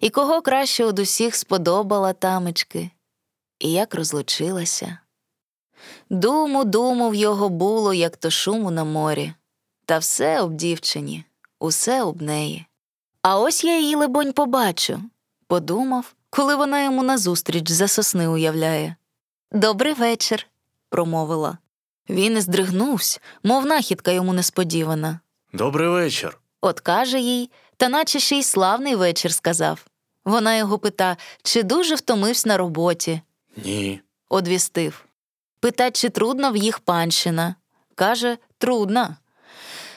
і 0.00 0.10
кого 0.10 0.42
краще 0.42 0.84
од 0.84 0.98
усіх 0.98 1.34
сподобала 1.34 2.12
тамечки, 2.12 2.90
і 3.58 3.72
як 3.72 3.94
розлучилася. 3.94 4.98
Думу, 6.10 6.64
думу 6.64 7.10
в 7.10 7.14
його 7.14 7.48
було, 7.48 7.94
як 7.94 8.16
то 8.16 8.30
шуму 8.30 8.70
на 8.70 8.84
морі, 8.84 9.32
та 9.86 9.98
все 9.98 10.40
об 10.40 10.54
дівчині, 10.54 11.24
усе 11.60 12.02
об 12.02 12.22
неї. 12.22 12.66
А 13.22 13.38
ось 13.38 13.64
я 13.64 13.78
її, 13.78 13.96
либонь, 13.96 14.32
побачу, 14.32 15.02
подумав, 15.46 16.14
коли 16.30 16.56
вона 16.56 16.82
йому 16.82 17.02
назустріч 17.02 17.70
за 17.70 17.88
сосни 17.88 18.28
уявляє. 18.28 18.96
Добрий 19.52 19.92
вечір, 19.94 20.46
промовила. 20.90 21.58
Він 22.08 22.36
і 22.36 22.40
здригнувся, 22.40 23.20
мов 23.42 23.66
нахідка 23.66 24.10
йому 24.12 24.32
несподівана. 24.32 25.20
Добрий 25.52 25.88
вечір. 25.88 26.38
От 26.60 26.80
каже 26.80 27.20
їй, 27.20 27.50
та 27.76 27.88
наче 27.88 28.20
ще 28.20 28.38
й 28.38 28.42
славний 28.42 28.94
вечір 28.94 29.32
сказав. 29.32 29.86
Вона 30.24 30.56
його 30.56 30.78
пита, 30.78 31.16
чи 31.42 31.62
дуже 31.62 31.94
втомився 31.94 32.48
на 32.48 32.56
роботі, 32.56 33.20
Ні. 33.64 34.00
одвістив. 34.28 35.04
Пита, 35.60 35.90
чи 35.90 36.08
трудно 36.08 36.52
в 36.52 36.56
їх 36.56 36.78
панщина. 36.78 37.54
Каже, 37.94 38.38
трудно. 38.58 39.16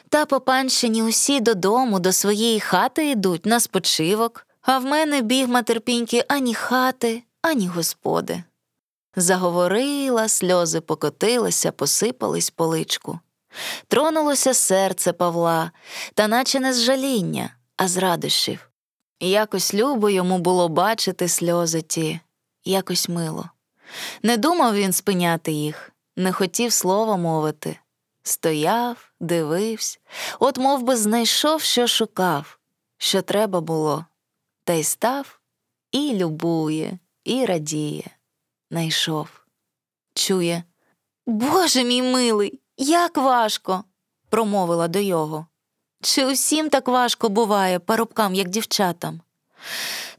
Та 0.10 0.26
по 0.26 0.40
панщині 0.40 1.04
усі 1.04 1.40
додому, 1.40 2.00
до 2.00 2.12
своєї 2.12 2.60
хати 2.60 3.10
йдуть 3.12 3.46
на 3.46 3.60
спочивок, 3.60 4.48
а 4.62 4.78
в 4.80 4.86
мене 4.86 5.22
бігма 5.22 5.64
терпіньки 5.64 6.26
ані 6.28 6.54
хати, 6.56 7.24
ані 7.42 7.68
господи. 7.68 8.44
Заговорила, 9.20 10.28
сльози 10.28 10.82
покотилися, 10.82 11.72
посипались 11.72 12.50
по 12.50 12.68
личку. 12.68 13.20
Тронулося 13.88 14.54
серце 14.54 15.14
Павла, 15.14 15.72
та 16.14 16.28
наче 16.28 16.60
не 16.60 16.74
з 16.74 16.82
жаління, 16.82 17.56
а 17.78 17.88
з 17.88 17.98
радощів. 17.98 18.70
Якось 19.20 19.74
любо 19.74 20.10
йому 20.10 20.38
було 20.38 20.70
бачити 20.70 21.28
сльози 21.28 21.82
ті, 21.82 22.20
якось 22.66 23.10
мило. 23.10 23.50
Не 24.24 24.38
думав 24.38 24.76
він 24.76 24.94
спиняти 24.94 25.52
їх, 25.52 25.92
не 26.16 26.32
хотів 26.32 26.74
слова 26.74 27.18
мовити. 27.18 27.80
Стояв, 28.24 29.12
дивився, 29.20 30.00
от 30.40 30.58
мов 30.58 30.84
би 30.84 30.96
знайшов, 30.96 31.62
що 31.62 31.88
шукав, 31.88 32.60
що 32.98 33.22
треба 33.22 33.62
було, 33.62 34.06
та 34.64 34.74
й 34.74 34.84
став 34.84 35.40
і 35.92 36.14
любує, 36.14 37.00
і 37.24 37.46
радіє. 37.46 38.17
Найшов. 38.72 39.30
Чує. 40.14 40.64
Боже 41.26 41.84
мій 41.84 42.02
милий, 42.02 42.60
як 42.78 43.18
важко, 43.18 43.84
промовила 44.30 44.88
до 44.88 45.00
його. 45.00 45.48
Чи 46.02 46.26
усім 46.26 46.70
так 46.70 46.88
важко 46.88 47.30
буває 47.30 47.80
парубкам, 47.80 48.36
як 48.36 48.50
дівчатам? 48.50 49.22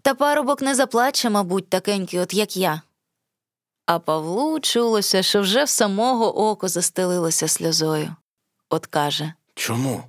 Та 0.02 0.14
парубок 0.14 0.62
не 0.62 0.74
заплаче, 0.74 1.30
мабуть, 1.30 1.68
такенький, 1.68 2.20
от 2.20 2.34
як 2.34 2.56
я. 2.56 2.82
А 3.86 3.98
Павлу 3.98 4.60
чулося, 4.60 5.22
що 5.22 5.40
вже 5.40 5.64
в 5.64 5.68
самого 5.68 6.50
око 6.50 6.68
застелилося 6.68 7.48
сльозою. 7.48 8.16
От 8.70 8.86
каже 8.86 9.32
Чому? 9.54 10.04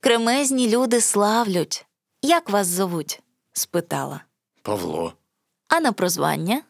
Кремезні 0.00 0.68
люди 0.68 1.00
славлють. 1.00 1.86
Як 2.22 2.50
вас 2.50 2.66
зовуть? 2.66 3.22
спитала. 3.52 4.20
Павло. 4.62 5.12
А 5.68 5.80
на 5.80 5.92
прозвання? 5.92 6.62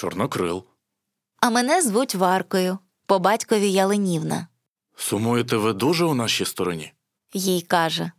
Чорнокрил. 0.00 0.64
А 1.40 1.50
мене 1.50 1.82
звуть 1.82 2.14
Варкою, 2.14 2.78
по 3.06 3.18
батькові 3.18 3.72
Яленівна. 3.72 4.48
Сумуєте 4.96 5.56
ви 5.56 5.72
дуже 5.72 6.04
у 6.04 6.14
нашій 6.14 6.44
стороні? 6.44 6.92
їй 7.32 7.62
каже. 7.62 8.12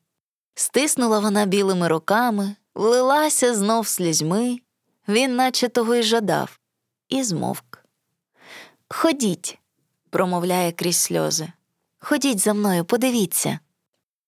Стиснула 0.55 1.19
вона 1.19 1.45
білими 1.45 1.87
руками, 1.87 2.55
влилася 2.75 3.55
знов 3.55 3.87
слізьми, 3.87 4.59
він 5.07 5.35
наче 5.35 5.67
того 5.69 5.95
й 5.95 6.03
жадав, 6.03 6.59
і 7.09 7.23
змовк. 7.23 7.85
Ходіть, 8.89 9.59
промовляє 10.09 10.71
крізь 10.71 10.97
сльози. 10.97 11.51
Ходіть 11.99 12.39
за 12.39 12.53
мною, 12.53 12.85
подивіться. 12.85 13.59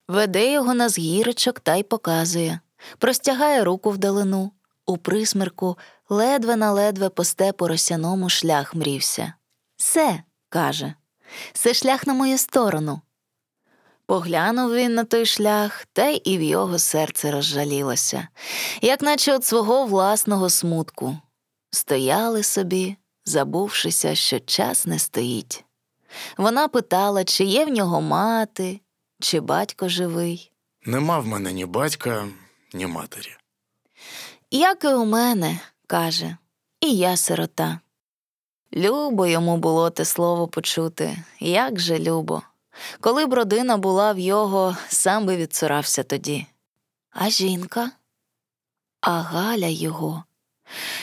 Веде 0.08 0.52
його 0.52 0.74
на 0.74 0.88
згірочок 0.88 1.60
та 1.60 1.74
й 1.76 1.82
показує, 1.82 2.60
простягає 2.98 3.64
руку 3.64 3.90
вдалину. 3.90 4.52
У 4.86 4.96
присмерку 4.96 5.78
ледве 6.08 6.56
на 6.56 6.72
ледве 6.72 7.08
по 7.08 7.24
степу 7.24 7.68
росяному 7.68 8.28
шлях 8.28 8.74
мрівся. 8.74 9.34
Се, 9.76 10.22
каже, 10.48 10.94
це 11.52 11.74
шлях 11.74 12.06
на 12.06 12.14
мою 12.14 12.38
сторону. 12.38 13.00
Поглянув 14.06 14.74
він 14.74 14.94
на 14.94 15.04
той 15.04 15.26
шлях, 15.26 15.86
та 15.92 16.08
й 16.08 16.22
і 16.24 16.38
в 16.38 16.42
його 16.42 16.78
серце 16.78 17.30
розжалілося, 17.30 18.28
як 18.82 19.02
наче 19.02 19.34
от 19.34 19.44
свого 19.44 19.86
власного 19.86 20.50
смутку. 20.50 21.18
Стояли 21.70 22.42
собі, 22.42 22.96
забувшися, 23.24 24.14
що 24.14 24.40
час 24.40 24.86
не 24.86 24.98
стоїть. 24.98 25.64
Вона 26.36 26.68
питала, 26.68 27.24
чи 27.24 27.44
є 27.44 27.64
в 27.64 27.68
нього 27.68 28.00
мати, 28.00 28.80
чи 29.20 29.40
батько 29.40 29.88
живий. 29.88 30.52
Нема 30.86 31.18
в 31.18 31.26
мене 31.26 31.52
ні 31.52 31.66
батька, 31.66 32.28
ні 32.74 32.86
матері. 32.86 33.36
Як 34.50 34.84
і 34.84 34.88
у 34.88 35.04
мене, 35.04 35.60
каже, 35.94 36.36
і 36.80 36.96
я 36.96 37.16
сирота. 37.16 37.80
Любо 38.72 39.26
йому 39.26 39.56
було 39.56 39.90
те 39.90 40.04
слово 40.04 40.48
почути, 40.48 41.16
як 41.40 41.80
же 41.80 41.98
любо. 41.98 42.42
Коли 43.00 43.26
б 43.26 43.34
родина 43.34 43.76
була 43.76 44.12
в 44.12 44.18
його, 44.18 44.76
сам 44.88 45.26
би 45.26 45.36
відцурався 45.36 46.02
тоді. 46.02 46.46
А 47.10 47.30
жінка? 47.30 47.90
А 49.00 49.20
Галя 49.20 49.66
його. 49.66 50.24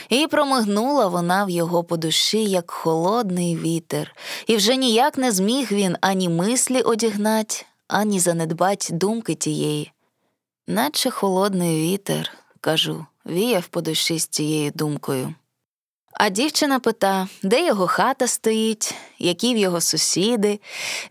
І 0.09 0.27
промигнула 0.27 1.07
вона 1.07 1.45
в 1.45 1.49
його 1.49 1.83
по 1.83 1.97
душі, 1.97 2.43
як 2.43 2.71
холодний 2.71 3.57
вітер, 3.57 4.15
і 4.47 4.55
вже 4.55 4.75
ніяк 4.75 5.17
не 5.17 5.31
зміг 5.31 5.71
він 5.71 5.97
ані 6.01 6.29
мислі 6.29 6.81
одігнать, 6.81 7.65
ані 7.87 8.19
занедбать 8.19 8.89
думки 8.91 9.35
тієї. 9.35 9.91
Наче 10.67 11.09
холодний 11.09 11.81
вітер, 11.81 12.31
кажу, 12.61 13.05
віяв 13.25 13.67
по 13.67 13.81
душі 13.81 14.19
з 14.19 14.27
цією 14.27 14.71
думкою. 14.75 15.33
А 16.13 16.29
дівчина 16.29 16.79
пита, 16.79 17.27
де 17.43 17.65
його 17.65 17.87
хата 17.87 18.27
стоїть, 18.27 18.95
які 19.19 19.53
в 19.53 19.57
його 19.57 19.81
сусіди. 19.81 20.59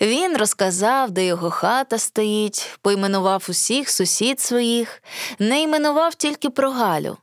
Він 0.00 0.36
розказав, 0.36 1.10
де 1.10 1.26
його 1.26 1.50
хата 1.50 1.98
стоїть, 1.98 2.78
поіменував 2.82 3.46
усіх 3.48 3.90
сусід 3.90 4.40
своїх, 4.40 5.02
не 5.38 5.62
іменував 5.62 6.14
тільки 6.14 6.50
про 6.50 6.70
Галю. 6.70 7.16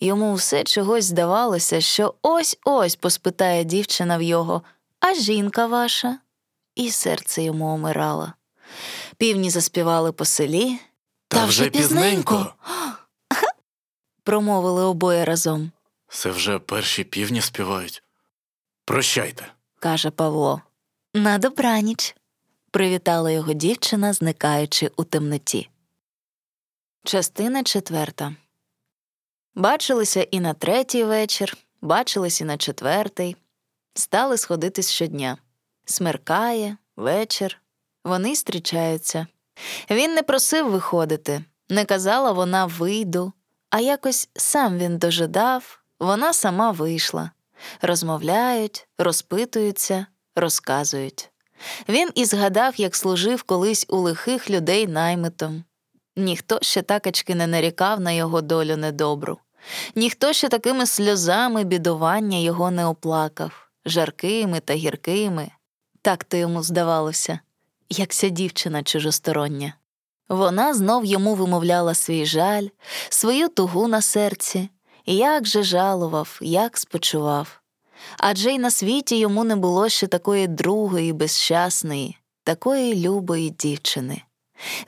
Йому 0.00 0.34
все 0.34 0.64
чогось 0.64 1.04
здавалося, 1.04 1.80
що 1.80 2.14
ось 2.22 2.58
ось 2.64 2.96
поспитає 2.96 3.64
дівчина 3.64 4.18
в 4.18 4.22
його, 4.22 4.62
а 5.00 5.14
жінка 5.14 5.66
ваша? 5.66 6.18
І 6.74 6.90
серце 6.90 7.42
йому 7.42 7.74
омирало. 7.74 8.32
Півні 9.16 9.50
заспівали 9.50 10.12
по 10.12 10.24
селі. 10.24 10.78
Та, 11.28 11.44
вже 11.44 11.70
пізненько. 11.70 12.54
Промовили 14.24 14.82
обоє 14.82 15.24
разом, 15.24 15.70
Це 16.08 16.30
вже 16.30 16.58
перші 16.58 17.04
півні 17.04 17.40
співають. 17.40 18.02
Прощайте. 18.84 19.46
каже 19.78 20.10
Павло. 20.10 20.62
На 21.14 21.38
добраніч. 21.38 22.16
привітала 22.70 23.30
його 23.30 23.52
дівчина, 23.52 24.12
зникаючи 24.12 24.90
у 24.96 25.04
темноті. 25.04 25.70
Частина 27.04 27.62
четверта. 27.62 28.34
Бачилися 29.54 30.22
і 30.22 30.40
на 30.40 30.54
третій 30.54 31.04
вечір, 31.04 31.56
бачились 31.82 32.40
і 32.40 32.44
на 32.44 32.56
четвертий. 32.56 33.36
Стали 33.94 34.38
сходитись 34.38 34.90
щодня. 34.90 35.38
Смеркає, 35.84 36.76
вечір. 36.96 37.60
Вони 38.04 38.28
зустрічаються. 38.28 39.26
Він 39.90 40.14
не 40.14 40.22
просив 40.22 40.70
виходити, 40.70 41.44
не 41.68 41.84
казала 41.84 42.32
вона 42.32 42.66
вийду, 42.66 43.32
а 43.74 43.80
якось 43.80 44.28
сам 44.36 44.78
він 44.78 44.98
дожидав, 44.98 45.78
вона 46.00 46.32
сама 46.32 46.70
вийшла. 46.70 47.30
Розмовляють, 47.82 48.88
розпитуються, 48.98 50.06
розказують. 50.36 51.30
Він 51.88 52.10
і 52.14 52.24
згадав, 52.24 52.74
як 52.76 52.96
служив 52.96 53.42
колись 53.42 53.86
у 53.88 53.96
лихих 53.96 54.50
людей 54.50 54.86
наймитом. 54.86 55.64
Ніхто 56.16 56.58
ще 56.62 56.82
такачки 56.82 57.34
не 57.34 57.46
нарікав 57.46 58.00
на 58.00 58.12
його 58.12 58.40
долю 58.40 58.76
недобру. 58.76 59.38
Ніхто 59.94 60.32
ще 60.32 60.48
такими 60.48 60.86
сльозами 60.86 61.64
бідування 61.64 62.38
його 62.38 62.70
не 62.70 62.86
оплакав, 62.86 63.68
жаркими 63.86 64.60
та 64.60 64.74
гіркими. 64.74 65.50
Так 66.02 66.24
то 66.24 66.36
йому 66.36 66.62
здавалося, 66.62 67.40
якся 67.88 68.28
дівчина 68.28 68.82
чужостороння. 68.82 69.74
Вона 70.28 70.74
знов 70.74 71.04
йому 71.04 71.34
вимовляла 71.34 71.94
свій 71.94 72.26
жаль, 72.26 72.68
свою 73.08 73.48
тугу 73.48 73.88
на 73.88 74.02
серці, 74.02 74.68
як 75.06 75.46
же 75.46 75.62
жалував, 75.62 76.38
як 76.42 76.78
спочував. 76.78 77.60
Адже 78.18 78.52
й 78.52 78.58
на 78.58 78.70
світі 78.70 79.18
йому 79.18 79.44
не 79.44 79.56
було 79.56 79.88
ще 79.88 80.06
такої 80.06 80.46
другої, 80.46 81.12
безщасної, 81.12 82.18
такої 82.44 83.08
любої 83.08 83.50
дівчини. 83.50 84.22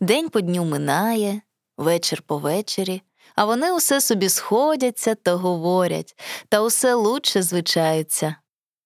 День 0.00 0.28
по 0.28 0.40
дню 0.40 0.64
минає, 0.64 1.40
вечір 1.76 2.22
по 2.22 2.38
вечері, 2.38 3.02
а 3.34 3.44
вони 3.44 3.72
усе 3.72 4.00
собі 4.00 4.28
сходяться 4.28 5.14
та 5.14 5.34
говорять, 5.34 6.18
та 6.48 6.62
усе 6.62 6.94
лучше 6.94 7.42
звичаються. 7.42 8.36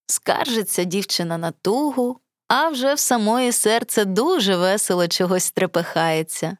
Скаржиться 0.06 0.84
дівчина 0.84 1.38
на 1.38 1.50
тугу, 1.50 2.20
а 2.50 2.68
вже 2.68 2.94
в 2.94 2.98
самої 2.98 3.52
серце 3.52 4.04
дуже 4.04 4.56
весело 4.56 5.08
чогось 5.08 5.44
стрепехається. 5.44 6.56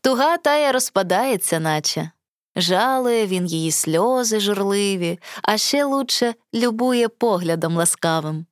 Туга 0.00 0.36
тая 0.36 0.72
розпадається, 0.72 1.60
наче. 1.60 2.10
Жалує 2.56 3.26
він 3.26 3.46
її 3.46 3.70
сльози 3.70 4.40
журливі, 4.40 5.18
а 5.42 5.58
ще 5.58 5.84
лучше 5.84 6.34
любує 6.54 7.08
поглядом 7.08 7.76
ласкавим. 7.76 8.46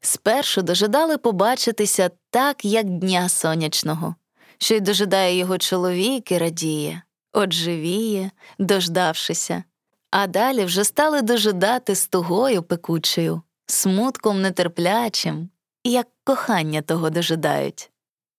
Спершу 0.00 0.62
дожидали 0.62 1.18
побачитися 1.18 2.10
так, 2.30 2.64
як 2.64 2.86
дня 2.98 3.28
сонячного, 3.28 4.14
що 4.58 4.74
й 4.74 4.80
дожидає 4.80 5.36
його 5.36 5.58
чоловік 5.58 6.32
і 6.32 6.38
радіє, 6.38 7.02
одживіє, 7.32 8.30
дождавшися, 8.58 9.64
а 10.10 10.26
далі 10.26 10.64
вже 10.64 10.84
стали 10.84 11.22
дожидати 11.22 11.94
з 11.94 12.06
тугою 12.06 12.62
пекучою, 12.62 13.42
смутком 13.66 14.42
нетерплячим, 14.42 15.50
як 15.84 16.06
кохання 16.30 16.82
того 16.82 17.10
дожидають. 17.10 17.90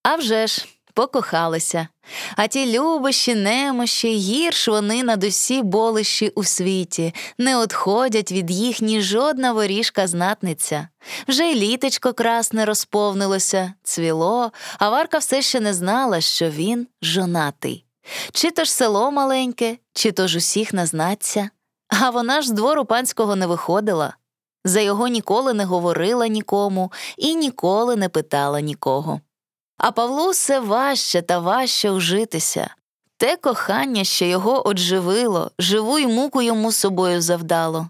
А 0.03 0.15
вже 0.15 0.47
ж, 0.47 0.65
покохалися, 0.93 1.87
а 2.35 2.47
ті 2.47 2.79
любощі, 2.79 3.35
немощі, 3.35 4.07
гірш 4.07 4.67
вони 4.67 5.03
над 5.03 5.23
усі 5.23 5.61
болищі 5.61 6.29
у 6.29 6.43
світі, 6.43 7.13
не 7.37 7.57
одходять 7.57 8.31
від 8.31 8.51
їх 8.51 8.81
ні 8.81 9.01
жодна 9.01 9.53
воріжка 9.53 10.07
знатниця. 10.07 10.87
Вже 11.27 11.43
й 11.43 11.55
літечко 11.55 12.13
красне 12.13 12.65
розповнилося, 12.65 13.73
цвіло, 13.83 14.51
а 14.79 14.89
Варка 14.89 15.17
все 15.17 15.41
ще 15.41 15.59
не 15.59 15.73
знала, 15.73 16.21
що 16.21 16.49
він 16.49 16.87
жонатий. 17.01 17.85
Чи 18.33 18.51
то 18.51 18.63
ж 18.63 18.73
село 18.73 19.11
маленьке, 19.11 19.77
чи 19.93 20.11
то 20.11 20.27
ж 20.27 20.37
усіх 20.37 20.73
назнаться. 20.73 21.49
А 22.01 22.09
вона 22.09 22.41
ж 22.41 22.47
з 22.47 22.51
двору 22.51 22.85
панського 22.85 23.35
не 23.35 23.47
виходила. 23.47 24.13
За 24.65 24.81
його 24.81 25.07
ніколи 25.07 25.53
не 25.53 25.65
говорила 25.65 26.27
нікому 26.27 26.91
і 27.17 27.35
ніколи 27.35 27.95
не 27.95 28.09
питала 28.09 28.61
нікого. 28.61 29.21
А 29.77 29.91
Павлу 29.91 30.29
все 30.29 30.59
важче 30.59 31.21
та 31.21 31.39
важче 31.39 31.91
вжитися. 31.91 32.75
Те 33.17 33.37
кохання, 33.37 34.03
що 34.03 34.25
його 34.25 34.67
одживило, 34.67 35.51
живу 35.59 35.99
й 35.99 36.07
муку 36.07 36.41
йому 36.41 36.71
собою 36.71 37.21
завдало. 37.21 37.89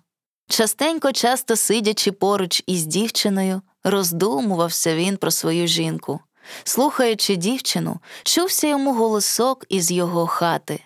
Частенько, 0.50 1.12
часто 1.12 1.56
сидячи 1.56 2.12
поруч 2.12 2.64
із 2.68 2.86
дівчиною, 2.86 3.62
роздумувався 3.84 4.96
він 4.96 5.18
про 5.18 5.32
свою 5.32 5.68
жінку. 5.68 6.20
Слухаючи 6.64 7.36
дівчину, 7.36 8.00
чувся 8.24 8.68
йому 8.68 8.94
голосок 8.94 9.66
із 9.70 9.92
його 9.92 10.28
хати. 10.28 10.84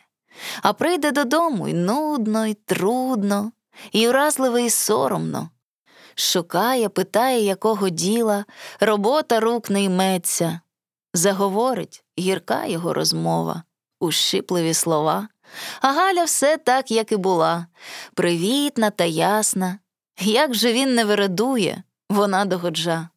А 0.62 0.74
прийде 0.74 1.12
додому 1.12 1.68
й 1.68 1.74
нудно, 1.74 2.46
й 2.46 2.54
трудно, 2.54 3.52
і 3.92 4.10
уразливо, 4.10 4.60
і 4.60 4.70
соромно. 4.70 5.50
Шукає, 6.16 6.90
питає, 6.90 7.44
якого 7.44 7.90
діла, 7.90 8.46
робота 8.80 9.40
рук 9.40 9.70
не 9.70 9.84
йметься. 9.84 10.60
Заговорить 11.14 12.04
гірка 12.20 12.66
його 12.66 12.94
розмова, 12.94 13.64
ущипливі 14.00 14.74
слова. 14.74 15.28
А 15.82 15.92
Галя 15.92 16.24
все 16.24 16.58
так, 16.58 16.92
як 16.92 17.12
і 17.12 17.18
була, 17.18 17.68
привітна 18.14 18.90
та 18.90 19.04
ясна. 19.04 19.80
Як 20.20 20.54
же 20.54 20.74
він 20.74 20.96
не 20.96 21.06
вирадує, 21.06 21.84
вона 22.10 22.46
догоджа. 22.46 23.10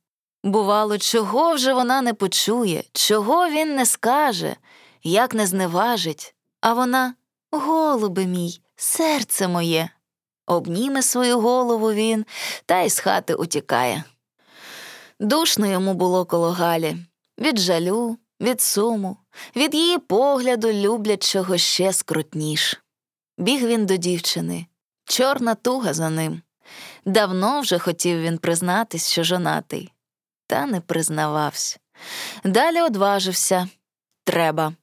Бувало, 0.44 0.98
чого 0.98 1.54
вже 1.54 1.72
вона 1.72 2.02
не 2.02 2.14
почує, 2.14 2.84
чого 2.92 3.48
він 3.48 3.76
не 3.76 3.86
скаже, 3.86 4.56
як 5.02 5.34
не 5.34 5.46
зневажить, 5.46 6.34
а 6.60 6.72
вона 6.72 7.14
голубе 7.50 8.26
мій, 8.26 8.60
серце 8.76 9.48
моє. 9.48 9.90
Обніме 10.48 11.02
свою 11.02 11.40
голову 11.40 11.92
він 11.92 12.26
та 12.66 12.80
й 12.80 12.90
з 12.90 12.98
хати 12.98 13.34
утікає. 13.34 14.04
Душно 15.20 15.66
йому 15.66 15.94
було 15.94 16.24
коло 16.24 16.50
Галі 16.50 16.96
від 17.38 17.58
жалю, 17.58 18.18
від 18.40 18.60
суму, 18.60 19.16
від 19.56 19.74
її 19.74 19.98
погляду 19.98 20.72
люблячого 20.72 21.58
ще 21.58 21.92
скрутніш. 21.92 22.80
Біг 23.38 23.66
він 23.66 23.86
до 23.86 23.96
дівчини, 23.96 24.66
чорна 25.04 25.54
туга 25.54 25.94
за 25.94 26.10
ним. 26.10 26.42
Давно 27.04 27.60
вже 27.60 27.78
хотів 27.78 28.20
він 28.20 28.38
признатись, 28.38 29.10
що 29.10 29.24
жонатий, 29.24 29.92
та 30.46 30.66
не 30.66 30.80
признавався. 30.80 31.78
Далі 32.44 32.80
одважився 32.80 33.68
треба. 34.24 34.74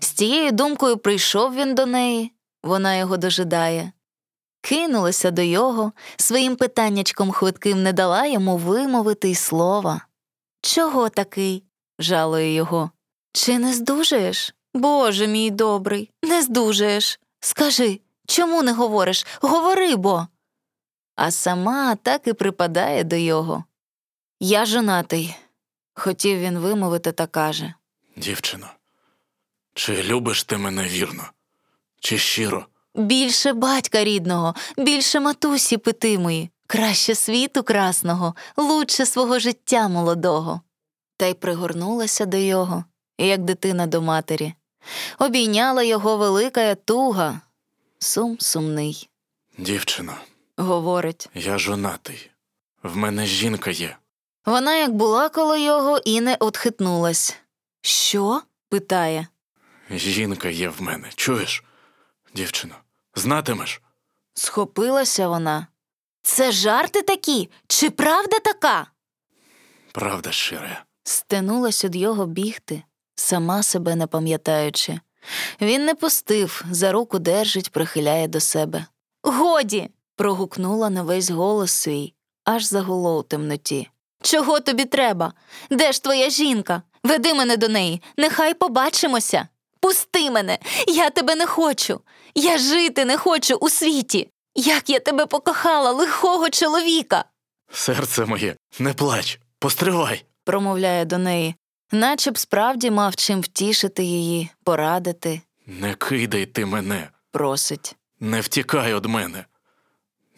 З 0.00 0.06
цією 0.06 0.52
думкою 0.52 0.96
прийшов 0.96 1.54
він 1.54 1.74
до 1.74 1.86
неї, 1.86 2.32
вона 2.62 2.96
його 2.96 3.16
дожидає. 3.16 3.92
Кинулася 4.64 5.30
до 5.30 5.42
його, 5.42 5.92
своїм 6.16 6.56
питаннячком 6.56 7.32
хвитким 7.32 7.82
не 7.82 7.92
дала 7.92 8.26
йому 8.26 8.56
вимовити 8.56 9.30
й 9.30 9.34
слова. 9.34 10.06
Чого 10.60 11.08
такий? 11.08 11.64
жалує 11.98 12.54
його. 12.54 12.90
Чи 13.32 13.58
не 13.58 13.74
здужаєш? 13.74 14.54
Боже 14.74 15.26
мій 15.26 15.50
добрий, 15.50 16.10
не 16.22 16.42
здужаєш. 16.42 17.20
Скажи, 17.40 18.00
чому 18.26 18.62
не 18.62 18.72
говориш? 18.72 19.26
Говори 19.40 19.96
бо. 19.96 20.26
А 21.16 21.30
сама 21.30 21.96
так 21.96 22.26
і 22.26 22.32
припадає 22.32 23.04
до 23.04 23.16
його. 23.16 23.64
Я 24.40 24.66
жонатий, 24.66 25.36
хотів 25.94 26.38
він 26.38 26.58
вимовити 26.58 27.12
та 27.12 27.26
каже. 27.26 27.74
Дівчино, 28.16 28.70
чи 29.74 30.02
любиш 30.02 30.44
ти 30.44 30.56
мене 30.56 30.88
вірно, 30.88 31.24
чи 32.00 32.18
щиро? 32.18 32.66
Більше 32.94 33.52
батька 33.52 34.04
рідного, 34.04 34.54
більше 34.76 35.20
матусі 35.20 35.76
питимої, 35.76 36.50
краще 36.66 37.14
світу 37.14 37.62
красного, 37.62 38.34
лучше 38.56 39.06
свого 39.06 39.38
життя 39.38 39.88
молодого. 39.88 40.60
Та 41.16 41.26
й 41.26 41.34
пригорнулася 41.34 42.26
до 42.26 42.36
його, 42.36 42.84
як 43.18 43.42
дитина 43.44 43.86
до 43.86 44.02
матері. 44.02 44.54
Обійняла 45.18 45.82
його 45.82 46.16
велика 46.16 46.74
туга. 46.74 47.40
Сум 47.98 48.36
сумний. 48.40 49.08
Дівчино, 49.58 50.14
Говорить. 50.56 51.28
я 51.34 51.58
жонатий. 51.58 52.30
В 52.82 52.96
мене 52.96 53.26
жінка 53.26 53.70
є. 53.70 53.96
Вона 54.46 54.76
як 54.76 54.92
була 54.94 55.28
коло 55.28 55.56
його 55.56 55.98
і 56.04 56.20
не 56.20 56.34
отхитнулась. 56.40 57.36
Що? 57.82 58.42
питає. 58.68 59.26
Жінка 59.90 60.48
є 60.48 60.68
в 60.68 60.82
мене. 60.82 61.10
Чуєш? 61.14 61.64
Дівчино, 62.34 62.74
знатимеш? 63.16 63.82
Схопилася 64.34 65.28
вона. 65.28 65.66
Це 66.22 66.52
жарти 66.52 67.02
такі? 67.02 67.50
Чи 67.68 67.90
правда 67.90 68.38
така? 68.38 68.86
Правда 69.92 70.32
щира. 70.32 70.84
Стенулась 71.04 71.84
від 71.84 71.96
його 71.96 72.26
бігти, 72.26 72.82
сама 73.14 73.62
себе 73.62 73.96
не 73.96 74.06
пам'ятаючи. 74.06 75.00
Він 75.60 75.84
не 75.84 75.94
пустив, 75.94 76.64
за 76.70 76.92
руку 76.92 77.18
держить, 77.18 77.70
прихиляє 77.70 78.28
до 78.28 78.40
себе. 78.40 78.86
Годі. 79.22 79.90
прогукнула 80.16 80.90
на 80.90 81.02
весь 81.02 81.30
голос 81.30 81.72
свій, 81.72 82.14
аж 82.44 82.64
загуло 82.64 83.18
у 83.18 83.22
темноті. 83.22 83.90
Чого 84.22 84.60
тобі 84.60 84.84
треба? 84.84 85.32
Де 85.70 85.92
ж 85.92 86.02
твоя 86.02 86.30
жінка? 86.30 86.82
Веди 87.04 87.34
мене 87.34 87.56
до 87.56 87.68
неї, 87.68 88.02
нехай 88.16 88.54
побачимося. 88.54 89.48
Пусти 89.84 90.30
мене, 90.30 90.58
я 90.88 91.10
тебе 91.10 91.34
не 91.34 91.46
хочу. 91.46 92.00
Я 92.34 92.58
жити 92.58 93.04
не 93.04 93.16
хочу 93.16 93.54
у 93.54 93.68
світі. 93.68 94.28
Як 94.54 94.90
я 94.90 94.98
тебе 95.00 95.26
покохала, 95.26 95.90
лихого 95.90 96.50
чоловіка. 96.50 97.24
Серце 97.72 98.24
моє, 98.24 98.56
не 98.78 98.94
плач, 98.94 99.40
постривай. 99.58 100.24
промовляє 100.44 101.04
до 101.04 101.18
неї, 101.18 101.54
наче 101.92 102.30
б 102.30 102.38
справді 102.38 102.90
мав 102.90 103.16
чим 103.16 103.40
втішити 103.40 104.04
її, 104.04 104.50
порадити, 104.64 105.40
Не 105.66 105.94
кидай 105.94 106.46
ти 106.46 106.66
мене, 106.66 107.08
просить. 107.30 107.96
не 108.20 108.40
втікай 108.40 108.94
од 108.94 109.06
мене. 109.06 109.44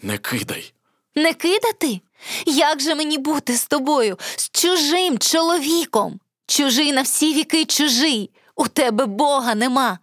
Не 0.03 0.19
кидай. 0.19 0.73
Не 1.15 1.35
кидати? 1.35 2.01
Як 2.47 2.81
же 2.81 2.95
мені 2.95 3.19
бути 3.19 3.57
з 3.57 3.67
тобою, 3.67 4.19
з 4.37 4.51
чужим 4.51 5.19
чоловіком? 5.19 6.21
Чужий 6.47 6.93
на 6.93 7.03
всі 7.03 7.35
віки 7.35 7.65
чужий. 7.65 8.31
У 8.57 8.69
тебе 8.69 9.07
Бога 9.07 9.55
нема. 9.55 9.99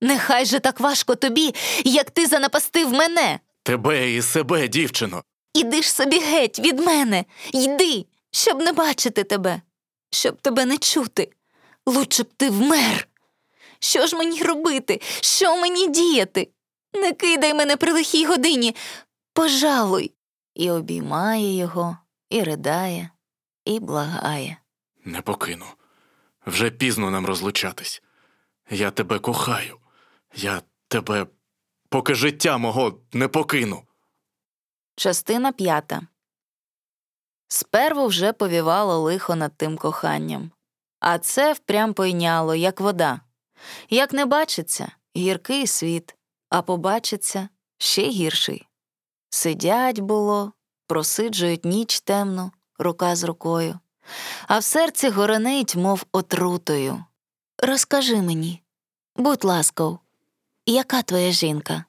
Нехай 0.00 0.44
же 0.46 0.60
так 0.60 0.80
важко 0.80 1.14
тобі, 1.14 1.54
як 1.84 2.10
ти 2.10 2.26
занапастив 2.26 2.92
мене. 2.92 3.40
Тебе 3.62 4.12
і 4.12 4.22
себе, 4.22 4.68
дівчино. 4.68 5.22
Іди 5.54 5.82
ж 5.82 5.92
собі 5.92 6.18
геть 6.18 6.58
від 6.58 6.78
мене, 6.80 7.24
йди, 7.52 8.06
щоб 8.30 8.58
не 8.60 8.72
бачити 8.72 9.24
тебе, 9.24 9.62
щоб 10.10 10.40
тебе 10.40 10.64
не 10.64 10.78
чути. 10.78 11.30
Лучше 11.86 12.22
б 12.22 12.26
ти 12.36 12.50
вмер. 12.50 13.08
Що 13.78 14.06
ж 14.06 14.16
мені 14.16 14.42
робити? 14.42 15.00
Що 15.20 15.56
мені 15.56 15.88
діяти? 15.88 16.48
Не 16.94 17.12
кидай 17.12 17.54
мене 17.54 17.76
при 17.76 17.92
лихій 17.92 18.24
годині. 18.26 18.76
Пожалуй. 19.32 20.12
І 20.54 20.70
обіймає 20.70 21.56
його, 21.56 21.96
і 22.30 22.42
ридає, 22.42 23.10
і 23.64 23.80
благає. 23.80 24.56
Не 25.04 25.22
покину. 25.22 25.64
Вже 26.48 26.70
пізно 26.70 27.10
нам 27.10 27.26
розлучатись. 27.26 28.02
Я 28.70 28.90
тебе 28.90 29.18
кохаю. 29.18 29.78
Я 30.34 30.62
тебе, 30.88 31.26
поки 31.88 32.14
життя 32.14 32.58
мого 32.58 33.00
не 33.12 33.28
покину. 33.28 33.82
Частина 34.96 35.52
п'ята. 35.52 36.02
Сперву 37.48 38.06
вже 38.06 38.32
повівало 38.32 38.98
лихо 38.98 39.36
над 39.36 39.56
тим 39.56 39.76
коханням, 39.78 40.50
а 41.00 41.18
це 41.18 41.52
впрям 41.52 41.94
пойняло, 41.94 42.54
як 42.54 42.80
вода. 42.80 43.20
Як 43.90 44.12
не 44.12 44.26
бачиться, 44.26 44.92
гіркий 45.16 45.66
світ, 45.66 46.16
а 46.48 46.62
побачиться 46.62 47.48
ще 47.78 48.02
гірший. 48.08 48.68
Сидять, 49.30 49.98
було, 49.98 50.52
просиджують 50.86 51.64
ніч 51.64 52.00
темну, 52.00 52.52
рука 52.78 53.16
з 53.16 53.24
рукою, 53.24 53.78
а 54.46 54.58
в 54.58 54.64
серці 54.64 55.08
горенить, 55.08 55.76
мов 55.76 56.04
отрутою. 56.12 57.04
Розкажи 57.62 58.22
мені, 58.22 58.62
будь 59.16 59.44
ласкав, 59.44 59.98
яка 60.66 61.02
твоя 61.02 61.30
жінка? 61.32 61.84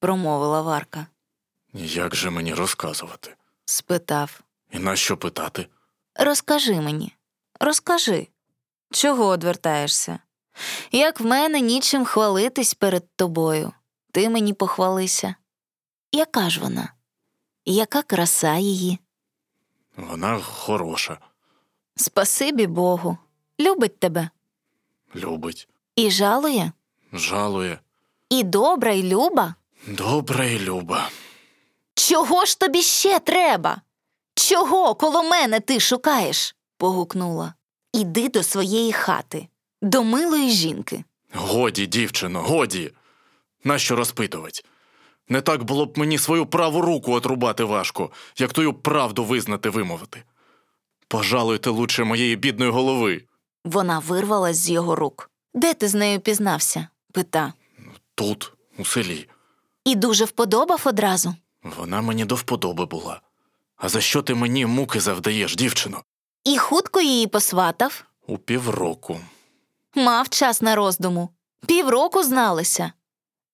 промовила 0.00 0.62
Варка. 0.62 1.06
Як 1.74 2.14
же 2.14 2.30
мені 2.30 2.54
розказувати? 2.54 3.34
спитав. 3.64 4.40
І 4.70 4.78
на 4.78 4.96
що 4.96 5.16
питати? 5.16 5.66
Розкажи 6.14 6.80
мені, 6.80 7.16
розкажи, 7.60 8.28
чого 8.90 9.26
одвертаєшся? 9.26 10.18
Як 10.92 11.20
в 11.20 11.24
мене 11.26 11.60
нічим 11.60 12.04
хвалитись 12.04 12.74
перед 12.74 13.16
тобою, 13.16 13.72
ти 14.12 14.28
мені 14.28 14.52
похвалися. 14.52 15.34
Яка 16.12 16.50
ж 16.50 16.60
вона? 16.60 16.92
Яка 17.64 18.02
краса 18.02 18.54
її? 18.56 18.98
Вона 19.96 20.40
хороша, 20.40 21.18
Спасибі 21.96 22.66
Богу, 22.66 23.18
любить 23.60 23.98
тебе 23.98 24.30
любить, 25.16 25.68
і 25.96 26.10
жалує, 26.10 26.72
жалує. 27.12 27.78
і 28.30 28.42
добра, 28.42 28.92
і 28.92 29.02
люба. 29.02 29.54
Добра 29.86 30.44
і 30.44 30.58
люба. 30.58 31.10
Чого 31.94 32.44
ж 32.44 32.58
тобі 32.60 32.82
ще 32.82 33.18
треба? 33.18 33.80
Чого 34.34 34.94
коло 34.94 35.22
мене 35.22 35.60
ти 35.60 35.80
шукаєш? 35.80 36.56
погукнула. 36.76 37.54
Іди 37.92 38.28
до 38.28 38.42
своєї 38.42 38.92
хати, 38.92 39.48
до 39.82 40.04
милої 40.04 40.50
жінки. 40.50 41.04
Годі, 41.34 41.86
дівчино, 41.86 42.42
годі. 42.42 42.92
Нащо 43.64 43.96
розпитувати? 43.96 44.60
Не 45.28 45.40
так 45.40 45.64
було 45.64 45.86
б 45.86 45.98
мені 45.98 46.18
свою 46.18 46.46
праву 46.46 46.80
руку 46.80 47.12
отрубати 47.12 47.64
важко, 47.64 48.10
як 48.36 48.52
тою 48.52 48.74
правду 48.74 49.24
визнати 49.24 49.70
вимовити. 49.70 50.22
Пожалуйте 51.12 51.70
лучше 51.70 52.04
моєї 52.04 52.36
бідної 52.36 52.70
голови. 52.70 53.24
Вона 53.64 53.98
вирвалась 53.98 54.56
з 54.56 54.70
його 54.70 54.96
рук. 54.96 55.30
Де 55.54 55.74
ти 55.74 55.88
з 55.88 55.94
нею 55.94 56.20
пізнався? 56.20 56.88
пита. 57.12 57.52
Тут, 58.14 58.52
у 58.78 58.84
селі. 58.84 59.28
І 59.84 59.94
дуже 59.94 60.24
вподобав 60.24 60.82
одразу. 60.84 61.34
Вона 61.62 62.00
мені 62.00 62.24
до 62.24 62.34
вподоби 62.34 62.86
була. 62.86 63.20
А 63.76 63.88
за 63.88 64.00
що 64.00 64.22
ти 64.22 64.34
мені 64.34 64.66
муки 64.66 65.00
завдаєш, 65.00 65.56
дівчино? 65.56 66.02
І 66.44 66.58
хутко 66.58 67.00
її 67.00 67.26
посватав. 67.26 68.04
У 68.26 68.38
півроку. 68.38 69.20
Мав 69.94 70.28
час 70.28 70.62
на 70.62 70.74
роздуму. 70.74 71.28
Півроку 71.66 72.22
зналися. 72.22 72.92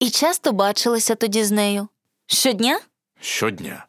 І 0.01 0.11
часто 0.11 0.53
бачилися 0.53 1.15
тоді 1.15 1.45
з 1.45 1.51
нею. 1.51 1.89
Щодня? 2.27 2.81
Щодня. 3.21 3.87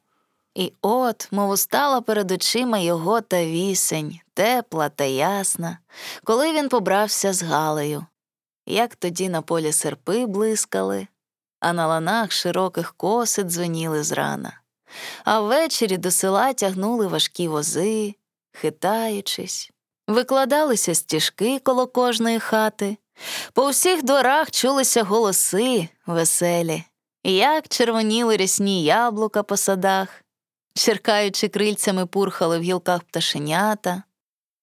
І 0.55 0.73
от, 0.81 1.27
мов 1.31 1.49
устала 1.49 2.01
перед 2.01 2.31
очима 2.31 2.77
його 2.79 3.21
та 3.21 3.45
вісень, 3.45 4.19
тепла 4.33 4.89
та 4.89 5.03
ясна, 5.03 5.77
коли 6.23 6.53
він 6.53 6.69
побрався 6.69 7.33
з 7.33 7.43
Галею. 7.43 8.05
Як 8.65 8.95
тоді 8.95 9.29
на 9.29 9.41
полі 9.41 9.71
серпи 9.71 10.25
блискали, 10.25 11.07
а 11.59 11.73
на 11.73 11.87
ланах 11.87 12.31
широких 12.31 12.93
коси 12.93 13.43
дзвеніли 13.43 14.03
зрана. 14.03 14.61
А 15.25 15.39
ввечері 15.39 15.97
до 15.97 16.11
села 16.11 16.53
тягнули 16.53 17.07
важкі 17.07 17.47
вози, 17.47 18.15
хитаючись, 18.51 19.71
викладалися 20.07 20.95
стіжки 20.95 21.59
коло 21.59 21.87
кожної 21.87 22.39
хати, 22.39 22.97
по 23.53 23.69
всіх 23.69 24.03
дворах 24.03 24.51
чулися 24.51 25.03
голоси 25.03 25.87
веселі, 26.05 26.83
як 27.23 27.67
червоніли 27.67 28.37
рясні 28.37 28.83
яблука 28.83 29.43
по 29.43 29.57
садах, 29.57 30.23
черкаючи 30.73 31.47
крильцями 31.47 32.05
пурхали 32.05 32.59
в 32.59 32.61
гілках 32.61 33.03
пташенята. 33.03 34.03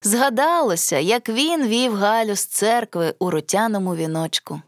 Згадалося, 0.03 0.99
як 0.99 1.29
він 1.29 1.67
вів 1.67 1.95
Галю 1.95 2.37
з 2.37 2.47
церкви 2.47 3.15
у 3.19 3.31
рутяному 3.31 3.97
віночку, 3.97 4.63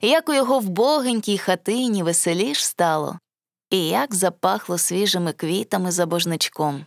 як 0.00 0.28
у 0.28 0.34
його 0.34 0.58
вбогенькій 0.58 1.38
хатині 1.38 2.02
веселіш 2.02 2.64
стало, 2.64 3.18
і 3.70 3.88
як 3.88 4.14
запахло 4.14 4.78
свіжими 4.78 5.32
квітами 5.32 5.90
за 5.90 6.06
божничком. 6.06 6.86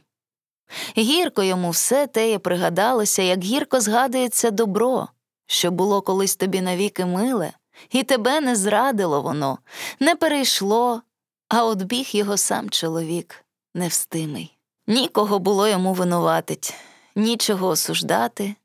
Гірко 0.97 1.43
йому 1.43 1.69
все 1.69 2.07
теє 2.07 2.39
пригадалося, 2.39 3.21
як 3.21 3.43
гірко 3.43 3.81
згадується 3.81 4.51
добро, 4.51 5.07
що 5.47 5.71
було 5.71 6.01
колись 6.01 6.35
тобі 6.35 6.61
навіки 6.61 7.05
миле, 7.05 7.53
і 7.89 8.03
тебе 8.03 8.41
не 8.41 8.55
зрадило 8.55 9.21
воно, 9.21 9.59
не 9.99 10.15
перейшло, 10.15 11.01
а 11.49 11.65
от 11.65 11.83
біг 11.83 12.09
його 12.11 12.37
сам 12.37 12.69
чоловік 12.69 13.43
невстимий. 13.77 14.57
Нікого 14.87 15.39
було 15.39 15.67
йому 15.67 15.93
винуватить, 15.93 16.73
нічого 17.15 17.67
осуждати, 17.67 18.55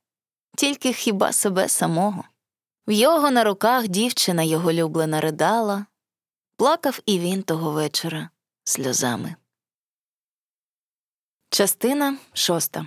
тільки 0.56 0.92
хіба 0.92 1.32
себе 1.32 1.68
самого. 1.68 2.24
В 2.86 2.92
його 2.92 3.30
на 3.30 3.44
руках 3.44 3.88
дівчина 3.88 4.42
його 4.42 4.72
люблена 4.72 5.20
ридала, 5.20 5.86
плакав 6.56 7.00
і 7.06 7.18
він 7.18 7.42
того 7.42 7.70
вечора 7.70 8.30
сльозами. 8.64 9.34
Частина 11.50 12.16
шоста. 12.32 12.86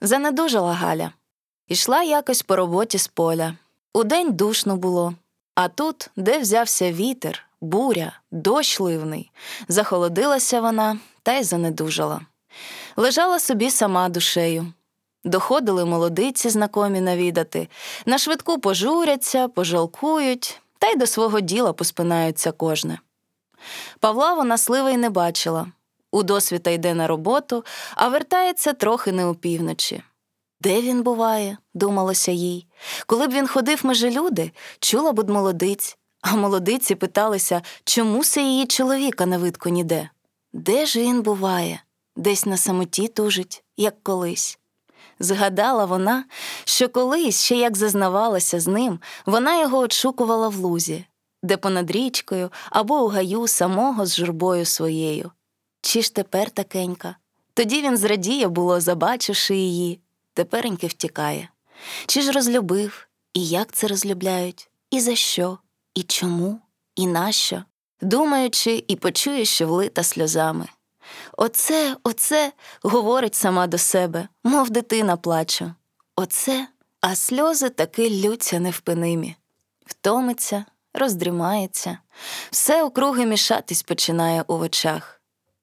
Занедужала 0.00 0.72
Галя. 0.72 1.12
Ішла 1.68 2.02
якось 2.02 2.42
по 2.42 2.56
роботі 2.56 2.98
з 2.98 3.08
поля. 3.08 3.56
Удень 3.92 4.32
душно 4.32 4.76
було, 4.76 5.14
а 5.54 5.68
тут, 5.68 6.10
де 6.16 6.38
взявся 6.38 6.92
вітер, 6.92 7.45
буря, 7.66 8.12
дощ 8.30 8.80
ливний, 8.80 9.30
захолодилася 9.68 10.60
вона 10.60 10.98
та 11.22 11.34
й 11.36 11.42
занедужала. 11.42 12.20
Лежала 12.96 13.38
собі 13.38 13.70
сама 13.70 14.08
душею. 14.08 14.72
Доходили 15.24 15.84
молодиці 15.84 16.48
знакомі 16.48 17.00
навідати, 17.00 17.68
на 18.06 18.18
швидку 18.18 18.58
пожуряться, 18.58 19.48
пожалкують, 19.48 20.60
та 20.78 20.88
й 20.88 20.96
до 20.96 21.06
свого 21.06 21.40
діла 21.40 21.72
поспинаються 21.72 22.52
кожне. 22.52 22.98
Павла 24.00 24.34
вона 24.34 24.58
сливи 24.58 24.92
й 24.92 24.96
не 24.96 25.10
бачила. 25.10 25.66
У 26.10 26.22
досвіта 26.22 26.70
йде 26.70 26.94
на 26.94 27.06
роботу, 27.06 27.64
а 27.94 28.08
вертається 28.08 28.72
трохи 28.72 29.12
не 29.12 29.26
опівночі. 29.26 30.02
Де 30.60 30.80
він 30.80 31.02
буває, 31.02 31.58
думалося 31.74 32.32
їй. 32.32 32.66
Коли 33.06 33.26
б 33.26 33.30
він 33.30 33.46
ходив 33.46 33.86
межи 33.86 34.10
люди, 34.10 34.52
чула 34.80 35.12
б 35.12 35.18
од 35.18 35.28
молодиць, 35.28 35.98
а 36.28 36.36
молодиці 36.36 36.94
питалися, 36.94 37.62
чому 37.84 38.24
се 38.24 38.42
її 38.42 38.66
чоловіка 38.66 39.26
не 39.26 39.38
видко 39.38 39.68
ніде. 39.68 40.10
Де 40.52 40.86
ж 40.86 41.00
він 41.00 41.22
буває? 41.22 41.82
Десь 42.16 42.46
на 42.46 42.56
самоті 42.56 43.08
тужить, 43.08 43.64
як 43.76 44.02
колись. 44.02 44.58
Згадала 45.18 45.84
вона, 45.84 46.24
що 46.64 46.88
колись, 46.88 47.42
ще 47.44 47.56
як 47.56 47.76
зазнавалася 47.76 48.60
з 48.60 48.66
ним, 48.66 49.00
вона 49.26 49.60
його 49.60 49.78
очукувала 49.78 50.48
в 50.48 50.56
лузі, 50.56 51.04
де 51.42 51.56
понад 51.56 51.90
річкою 51.90 52.50
або 52.70 53.04
у 53.04 53.08
гаю 53.08 53.46
самого 53.46 54.06
з 54.06 54.16
журбою 54.16 54.64
своєю. 54.64 55.30
Чи 55.80 56.02
ж 56.02 56.14
тепер 56.14 56.50
такенька? 56.50 57.16
Тоді 57.54 57.82
він 57.82 57.96
зрадіє 57.96 58.48
було, 58.48 58.80
забачивши 58.80 59.56
її, 59.56 60.00
тепереньки 60.34 60.86
втікає. 60.86 61.48
Чи 62.06 62.22
ж 62.22 62.32
розлюбив, 62.32 63.08
і 63.34 63.48
як 63.48 63.72
це 63.72 63.86
розлюбляють, 63.86 64.70
і 64.90 65.00
за 65.00 65.16
що, 65.16 65.58
і 65.96 66.02
чому, 66.02 66.60
і 66.96 67.06
нащо, 67.06 67.62
думаючи 68.00 68.84
і 68.88 68.96
почує, 68.96 69.44
що 69.44 69.66
влита 69.66 70.02
сльозами. 70.02 70.68
Оце, 71.36 71.96
оце, 72.02 72.52
говорить 72.82 73.34
сама 73.34 73.66
до 73.66 73.78
себе, 73.78 74.28
мов 74.44 74.70
дитина 74.70 75.16
плаче. 75.16 75.74
Оце, 76.16 76.68
а 77.00 77.14
сльози 77.14 77.68
таки 77.68 78.10
лються 78.10 78.60
невпинимі. 78.60 79.36
Втомиться, 79.86 80.64
роздрімається, 80.94 81.98
все 82.50 82.84
округи 82.84 83.26
мішатись 83.26 83.82
починає 83.82 84.44
у 84.46 84.54
очах. 84.54 85.20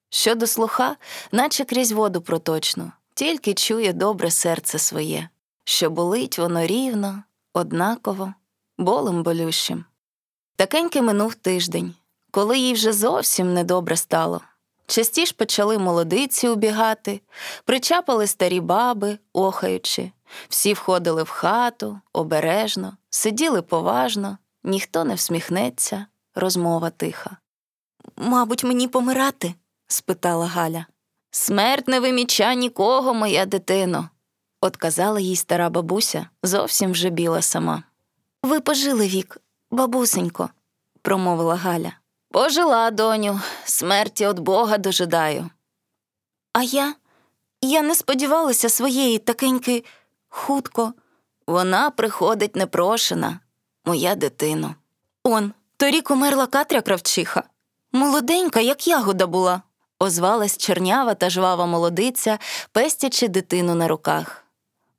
Щодо 0.10 0.48
слуха, 0.48 0.96
наче 1.32 1.66
крізь 1.66 1.92
воду 1.92 2.22
проточну, 2.22 2.92
тільки 3.14 3.54
чує 3.54 3.94
добре 3.94 4.32
серце 4.32 4.80
своє, 4.80 5.30
що 5.64 5.90
болить 5.90 6.40
воно 6.40 6.66
рівно, 6.66 7.24
однаково, 7.54 8.34
болем 8.78 9.24
болющим. 9.24 9.86
Такеньки 10.56 11.02
минув 11.02 11.36
тиждень, 11.36 11.94
коли 12.32 12.58
їй 12.58 12.74
вже 12.74 12.94
зовсім 12.94 13.54
недобре 13.54 13.98
стало. 13.98 14.42
Частіш 14.88 15.32
почали 15.32 15.78
молодиці 15.78 16.48
убігати, 16.48 17.22
причапали 17.66 18.28
старі 18.28 18.60
баби, 18.60 19.18
охаючи, 19.34 20.12
всі 20.50 20.74
входили 20.74 21.24
в 21.24 21.30
хату 21.30 22.00
обережно, 22.14 22.98
сиділи 23.10 23.62
поважно, 23.62 24.38
ніхто 24.64 25.04
не 25.04 25.16
всміхнеться, 25.16 26.06
розмова 26.36 26.90
тиха. 26.90 27.38
Мабуть, 28.18 28.64
мені 28.64 28.88
помирати? 28.88 29.54
спитала 29.88 30.46
Галя. 30.46 30.86
Смерть 31.32 31.88
не 31.88 32.00
виміча 32.00 32.54
нікого, 32.54 33.14
моя 33.14 33.46
дитино, 33.46 34.10
отказала 34.62 35.20
їй 35.20 35.36
стара 35.36 35.70
бабуся, 35.70 36.28
зовсім 36.44 36.92
вже 36.92 37.10
біла 37.10 37.42
сама. 37.42 37.84
Ви 38.44 38.60
пожили 38.60 39.08
вік, 39.08 39.38
бабусенько, 39.74 40.50
промовила 41.02 41.56
Галя. 41.56 41.94
Пожила, 42.32 42.92
доню, 42.92 43.42
смерті 43.66 44.28
від 44.28 44.40
Бога 44.40 44.78
дожидаю. 44.78 45.50
А 46.54 46.64
я? 46.64 46.96
Я 47.62 47.82
не 47.82 47.96
сподівалася 47.96 48.70
своєї 48.70 49.20
такеньки 49.20 49.84
хутко. 50.30 50.94
Вона 51.48 51.90
приходить 51.90 52.56
непрошена, 52.56 53.40
моя 53.86 54.16
дитино. 54.16 54.76
Он, 55.24 55.54
торік 55.78 56.12
умерла 56.12 56.48
Катря 56.48 56.82
кравчиха. 56.82 57.44
Молоденька, 57.92 58.60
як 58.60 58.88
ягода 58.88 59.28
була, 59.28 59.62
озвалась 60.00 60.58
чернява 60.58 61.14
та 61.14 61.30
жвава 61.30 61.66
молодиця, 61.66 62.40
пестячи 62.72 63.28
дитину 63.28 63.76
на 63.76 63.88
руках. 63.88 64.44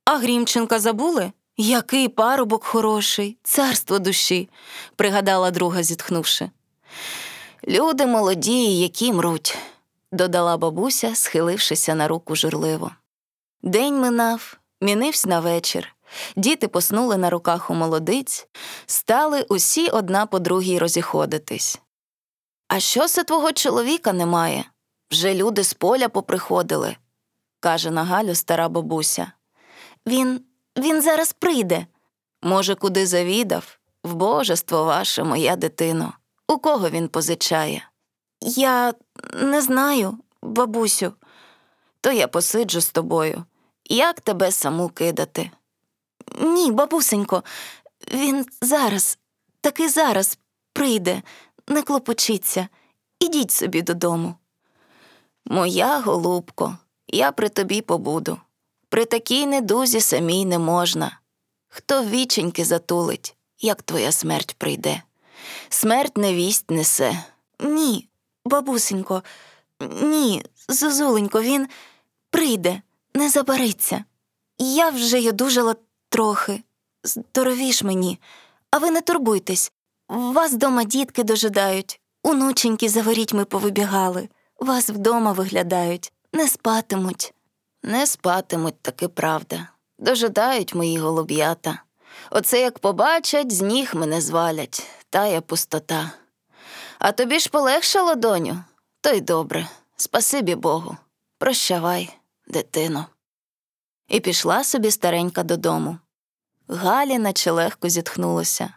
А 0.05 0.19
Грімченка 0.19 0.79
забули? 0.79 1.33
Який 1.57 2.09
парубок 2.09 2.64
хороший, 2.64 3.37
царство 3.43 3.99
душі, 3.99 4.49
пригадала 4.97 5.51
друга, 5.51 5.83
зітхнувши. 5.83 6.51
Люди 7.69 8.07
молоді, 8.07 8.79
які 8.79 9.12
мруть, 9.12 9.59
додала 10.12 10.57
бабуся, 10.57 11.14
схилившися 11.14 11.95
на 11.95 12.09
руку 12.09 12.37
журливо. 12.37 12.90
День 13.62 14.01
минав, 14.01 14.57
мінився 14.81 15.29
на 15.29 15.40
вечір. 15.40 15.95
Діти 16.37 16.69
поснули 16.69 17.17
на 17.17 17.31
руках 17.31 17.71
у 17.71 17.75
молодиць, 17.75 18.49
стали 18.87 19.43
усі 19.43 19.88
одна 19.88 20.27
по 20.27 20.38
другій 20.38 20.79
розіходитись. 20.79 21.81
А 22.69 22.81
що 22.81 23.07
це 23.09 23.25
твого 23.25 23.53
чоловіка 23.53 24.12
немає? 24.12 24.64
Вже 25.11 25.35
люди 25.35 25.64
з 25.64 25.75
поля 25.75 26.09
поприходили, 26.09 26.97
каже 27.61 27.90
на 27.90 28.05
Галю 28.05 28.35
стара 28.35 28.69
бабуся. 28.69 29.33
Він 30.07 30.40
він 30.79 31.03
зараз 31.03 31.33
прийде. 31.33 31.87
Може, 32.43 32.75
куди 32.75 33.07
завідав? 33.07 33.79
В 34.05 34.15
божество 34.15 34.85
ваше, 34.85 35.25
моя 35.25 35.57
дитино. 35.57 36.13
У 36.49 36.59
кого 36.59 36.91
він 36.91 37.09
позичає? 37.09 37.89
Я 38.41 38.95
не 39.33 39.63
знаю, 39.63 40.19
бабусю. 40.43 41.13
То 42.01 42.13
я 42.13 42.29
посиджу 42.29 42.81
з 42.81 42.91
тобою. 42.91 43.45
Як 43.85 44.21
тебе 44.21 44.53
саму 44.53 44.89
кидати? 44.89 45.51
Ні, 46.41 46.73
бабусенько, 46.73 47.45
він 48.13 48.47
зараз, 48.61 49.19
таки 49.61 49.89
зараз 49.89 50.39
прийде, 50.73 51.23
не 51.69 51.83
клопочіться, 51.83 52.69
ідіть 53.21 53.51
собі 53.51 53.83
додому. 53.83 54.35
Моя 55.45 56.01
голубко, 56.01 56.79
я 57.09 57.33
при 57.33 57.49
тобі 57.49 57.81
побуду. 57.81 58.39
При 58.95 59.05
такій 59.05 59.47
недузі 59.47 60.01
самій 60.01 60.45
не 60.45 60.59
можна. 60.59 61.21
Хто 61.69 62.05
віченьки 62.05 62.65
затулить, 62.65 63.37
як 63.61 63.83
твоя 63.83 64.13
смерть 64.13 64.55
прийде? 64.59 65.03
Смерть 65.69 66.17
невість 66.17 66.71
несе. 66.71 67.25
Ні, 67.61 68.09
бабусенько, 68.45 69.23
ні, 70.03 70.45
зозуленько, 70.69 71.43
він 71.43 71.69
прийде, 72.31 72.83
не 73.15 73.29
забариться. 73.29 74.05
Я 74.59 74.89
вже 74.89 75.19
й 75.21 75.29
одужала 75.29 75.77
трохи. 76.09 76.63
Здоровіш 77.05 77.83
мені, 77.83 78.21
а 78.71 78.79
ви 78.79 78.91
не 78.91 79.01
турбуйтесь. 79.01 79.73
Вас 80.09 80.53
дома 80.53 80.85
дітки 80.85 81.25
дожидають, 81.25 82.01
онученьки 82.23 82.89
за 82.89 83.03
ворітьми 83.03 83.45
повибігали, 83.45 84.29
вас 84.61 84.91
вдома 84.91 85.33
виглядають, 85.33 86.13
не 86.33 86.49
спатимуть. 86.49 87.34
Не 87.87 88.07
спатимуть, 88.07 88.83
таки 88.83 89.09
правда. 89.09 89.68
Дожидають 89.99 90.75
мої 90.75 90.99
голуб'ята. 90.99 91.83
Оце 92.31 92.61
як 92.61 92.79
побачать, 92.79 93.53
з 93.53 93.61
ніг 93.61 93.94
мене 93.94 94.20
звалять, 94.20 94.87
тая 95.11 95.40
пустота. 95.40 96.11
А 96.99 97.12
тобі 97.12 97.38
ж 97.38 97.51
полегшало, 97.51 98.14
доню? 98.14 98.64
То 99.01 99.11
й 99.11 99.20
добре. 99.20 99.68
Спасибі 99.97 100.55
Богу. 100.55 100.97
Прощавай, 101.38 102.16
дитино. 102.47 103.07
І 104.09 104.20
пішла 104.20 104.64
собі 104.64 104.90
старенька 104.90 105.42
додому. 105.42 105.99
Галі 106.68 107.18
наче 107.18 107.51
легко 107.51 107.88
зітхнулося. 107.88 108.75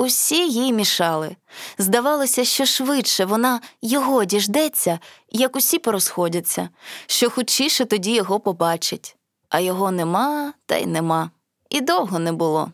Усі 0.00 0.48
їй 0.48 0.72
мішали. 0.72 1.36
Здавалося, 1.78 2.44
що 2.44 2.66
швидше 2.66 3.24
вона 3.24 3.60
його 3.82 4.24
діждеться, 4.24 4.98
як 5.28 5.56
усі 5.56 5.78
порозходяться, 5.78 6.68
що 7.06 7.30
хучіше 7.30 7.84
тоді 7.84 8.14
його 8.14 8.40
побачить. 8.40 9.16
А 9.48 9.60
його 9.60 9.90
нема 9.90 10.52
та 10.66 10.76
й 10.76 10.86
нема. 10.86 11.30
І 11.70 11.80
довго 11.80 12.18
не 12.18 12.32
було. 12.32 12.70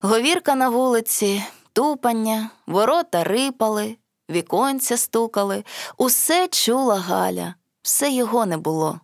Говірка 0.00 0.54
на 0.54 0.68
вулиці, 0.68 1.44
тупання, 1.72 2.50
ворота 2.66 3.24
рипали, 3.24 3.96
віконця 4.30 4.96
стукали, 4.96 5.64
усе 5.96 6.48
чула 6.48 6.96
Галя, 6.96 7.54
все 7.82 8.10
його 8.10 8.46
не 8.46 8.56
було. 8.56 9.00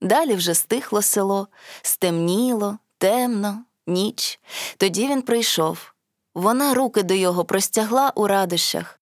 Далі 0.00 0.34
вже 0.34 0.54
стихло 0.54 1.02
село, 1.02 1.48
стемніло, 1.82 2.78
темно, 2.98 3.64
ніч. 3.86 4.40
Тоді 4.76 5.08
він 5.08 5.22
прийшов. 5.22 5.91
Вона 6.34 6.74
руки 6.74 7.02
до 7.02 7.14
його 7.14 7.44
простягла 7.44 8.12
у 8.14 8.26
радощах. 8.26 9.00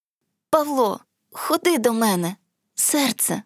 Павло, 0.50 1.00
ходи 1.32 1.78
до 1.78 1.92
мене, 1.92 2.36
серце. 2.74 3.42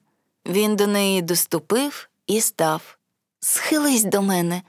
Він 0.46 0.76
до 0.76 0.86
неї 0.86 1.22
доступив 1.22 2.08
і 2.26 2.40
став. 2.40 2.98
Схились 3.40 4.04
до 4.04 4.22
мене, 4.22 4.62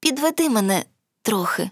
підведи 0.00 0.50
мене 0.50 0.84
трохи. 1.22 1.70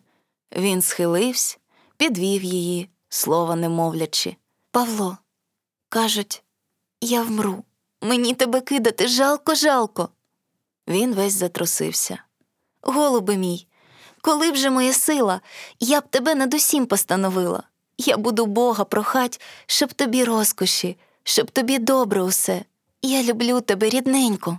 Він 0.56 0.82
схилився, 0.82 1.58
підвів 1.96 2.44
її, 2.44 2.88
слова 3.08 3.56
не 3.56 3.68
мовлячи. 3.68 4.36
Павло, 4.70 5.18
кажуть, 5.88 6.42
я 7.00 7.22
вмру. 7.22 7.64
Мені 8.02 8.34
тебе 8.34 8.60
кидати 8.60 9.08
жалко, 9.08 9.54
жалко. 9.54 10.08
Він 10.88 11.14
весь 11.14 11.32
затрусився. 11.32 12.22
Голубе 12.82 13.36
мій, 13.36 13.66
коли 14.20 14.52
б 14.52 14.56
же 14.56 14.70
моя 14.70 14.92
сила, 14.92 15.40
я 15.80 16.00
б 16.00 16.08
тебе 16.10 16.34
над 16.34 16.54
усім 16.54 16.86
постановила. 16.86 17.62
Я 17.98 18.16
буду 18.16 18.46
Бога 18.46 18.84
прохать, 18.84 19.40
щоб 19.66 19.92
тобі 19.92 20.24
розкоші, 20.24 20.96
щоб 21.22 21.50
тобі 21.50 21.78
добре 21.78 22.22
усе. 22.22 22.64
Я 23.02 23.22
люблю 23.22 23.60
тебе 23.60 23.88
рідненько. 23.88 24.58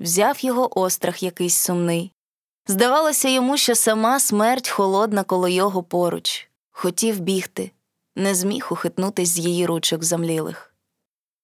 Взяв 0.00 0.44
його 0.44 0.80
острах 0.80 1.22
якийсь 1.22 1.56
сумний. 1.56 2.12
Здавалося 2.66 3.28
йому, 3.28 3.56
що 3.56 3.74
сама 3.74 4.20
смерть 4.20 4.68
холодна 4.68 5.24
коло 5.24 5.48
його 5.48 5.82
поруч. 5.82 6.48
Хотів 6.70 7.20
бігти, 7.20 7.70
не 8.16 8.34
зміг 8.34 8.68
ухитнутись 8.70 9.28
з 9.28 9.38
її 9.38 9.66
ручок 9.66 10.04
замлілих. 10.04 10.74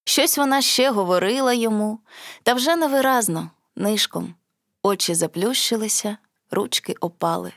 Щось 0.03 0.37
вона 0.37 0.61
ще 0.61 0.91
говорила 0.91 1.53
йому, 1.53 1.99
та 2.43 2.53
вже 2.53 2.75
невиразно, 2.75 3.51
нишком. 3.75 4.35
Очі 4.83 5.15
заплющилися, 5.15 6.17
ручки 6.51 6.95
опали. 6.99 7.53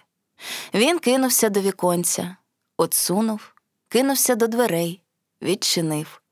Він 0.74 0.98
кинувся 0.98 1.48
до 1.48 1.60
віконця, 1.60 2.36
отсунув, 2.76 3.54
кинувся 3.88 4.34
до 4.34 4.46
дверей, 4.46 5.02
відчинив, 5.42 6.22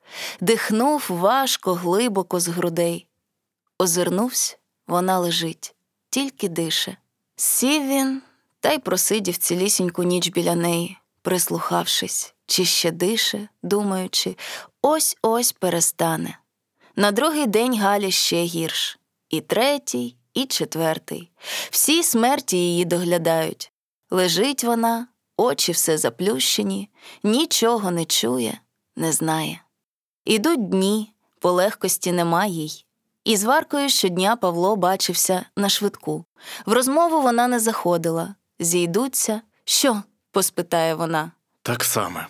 дихнув 0.40 1.06
важко, 1.08 1.74
глибоко 1.74 2.40
з 2.40 2.48
грудей. 2.48 3.06
Озирнувся, 3.78 4.56
вона 4.86 5.18
лежить, 5.18 5.74
тільки 6.10 6.48
дише. 6.48 6.96
Сів 7.36 7.88
він 7.88 8.22
та 8.60 8.72
й 8.72 8.78
просидів 8.78 9.36
цілісіньку 9.36 10.02
ніч 10.02 10.28
біля 10.28 10.54
неї, 10.54 10.98
прислухавшись, 11.22 12.34
чи 12.46 12.64
ще 12.64 12.90
дише, 12.90 13.48
думаючи, 13.62 14.36
ось 14.82 15.16
ось 15.22 15.52
перестане. 15.52 16.38
На 16.96 17.12
другий 17.12 17.46
день 17.46 17.78
Галі 17.78 18.10
ще 18.10 18.42
гірш, 18.42 18.98
і 19.30 19.40
третій, 19.40 20.16
і 20.34 20.46
четвертий. 20.46 21.30
Всі 21.70 22.02
смерті 22.02 22.56
її 22.56 22.84
доглядають. 22.84 23.72
Лежить 24.10 24.64
вона, 24.64 25.06
очі 25.36 25.72
все 25.72 25.98
заплющені, 25.98 26.90
нічого 27.22 27.90
не 27.90 28.04
чує, 28.04 28.60
не 28.96 29.12
знає. 29.12 29.60
Ідуть 30.24 30.68
дні, 30.68 31.12
по 31.38 31.52
легкості 31.52 32.12
нема 32.12 32.46
їй. 32.46 32.84
І 33.24 33.36
з 33.36 33.44
Варкою 33.44 33.88
щодня 33.88 34.36
Павло 34.36 34.76
бачився 34.76 35.44
на 35.56 35.68
швидку. 35.68 36.24
В 36.66 36.72
розмову 36.72 37.22
вона 37.22 37.48
не 37.48 37.60
заходила. 37.60 38.34
Зійдуться. 38.58 39.40
Що? 39.64 40.02
поспитає 40.30 40.94
вона. 40.94 41.32
Так 41.62 41.84
саме. 41.84 42.26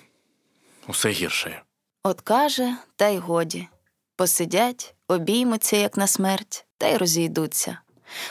Усе 0.89 1.11
гірше. 1.11 1.63
От 2.03 2.21
каже, 2.21 2.77
та 2.97 3.09
й 3.09 3.19
годі. 3.19 3.69
Посидять, 4.17 4.95
обіймуться, 5.09 5.77
як 5.77 5.97
на 5.97 6.07
смерть, 6.07 6.67
та 6.79 6.89
й 6.89 6.97
розійдуться. 6.97 7.79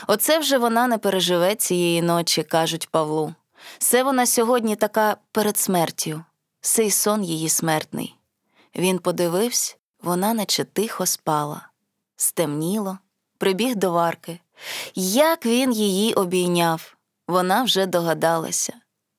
Оце 0.06 0.38
вже 0.38 0.58
вона 0.58 0.86
не 0.86 0.98
переживе 0.98 1.54
цієї 1.54 2.02
ночі, 2.02 2.42
кажуть 2.42 2.88
Павлу. 2.90 3.34
Це 3.78 4.02
вона 4.02 4.26
сьогодні 4.26 4.76
така 4.76 5.16
перед 5.32 5.58
смертю, 5.58 6.24
сей 6.60 6.90
сон 6.90 7.24
її 7.24 7.48
смертний. 7.48 8.14
Він 8.76 8.98
подивився, 8.98 9.76
вона 10.02 10.34
наче 10.34 10.64
тихо 10.64 11.06
спала. 11.06 11.68
Стемніло, 12.16 12.98
прибіг 13.38 13.76
до 13.76 13.92
варки. 13.92 14.40
Як 14.94 15.46
він 15.46 15.72
її 15.72 16.14
обійняв, 16.14 16.96
вона 17.28 17.62
вже 17.62 17.86
догадалася. 17.86 18.72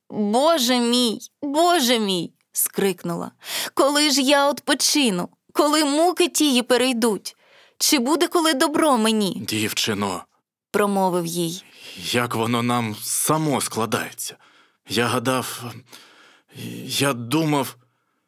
Боже 0.10 0.80
мій, 0.80 1.20
Боже 1.42 2.00
мій. 2.00 2.34
скрикнула. 2.52 3.32
Коли 3.74 4.12
ж 4.12 4.22
я 4.22 4.50
odpoчину? 4.50 5.30
Коли 5.54 5.86
муки 5.86 6.28
тії 6.28 6.64
перейдуть? 6.64 7.36
Чи 7.78 8.00
буде 8.00 8.28
коли 8.28 8.54
добро 8.54 8.98
мені? 8.98 9.44
Дівчино, 9.48 10.24
промовив 10.72 11.26
їй. 11.26 11.64
як 11.98 12.36
воно 12.36 12.64
нам 12.64 12.96
само 13.02 13.62
складається. 13.62 14.38
Я 14.90 15.08
гадав, 15.08 15.64
я 16.86 17.14
думав, 17.14 17.76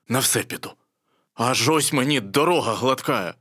на 0.08 0.20
все 0.20 0.44
піду. 0.44 0.72
Аж 1.36 1.70
ось 1.70 1.94
мені 1.94 2.20
дорога 2.20 2.74
гладкая. 2.74 3.34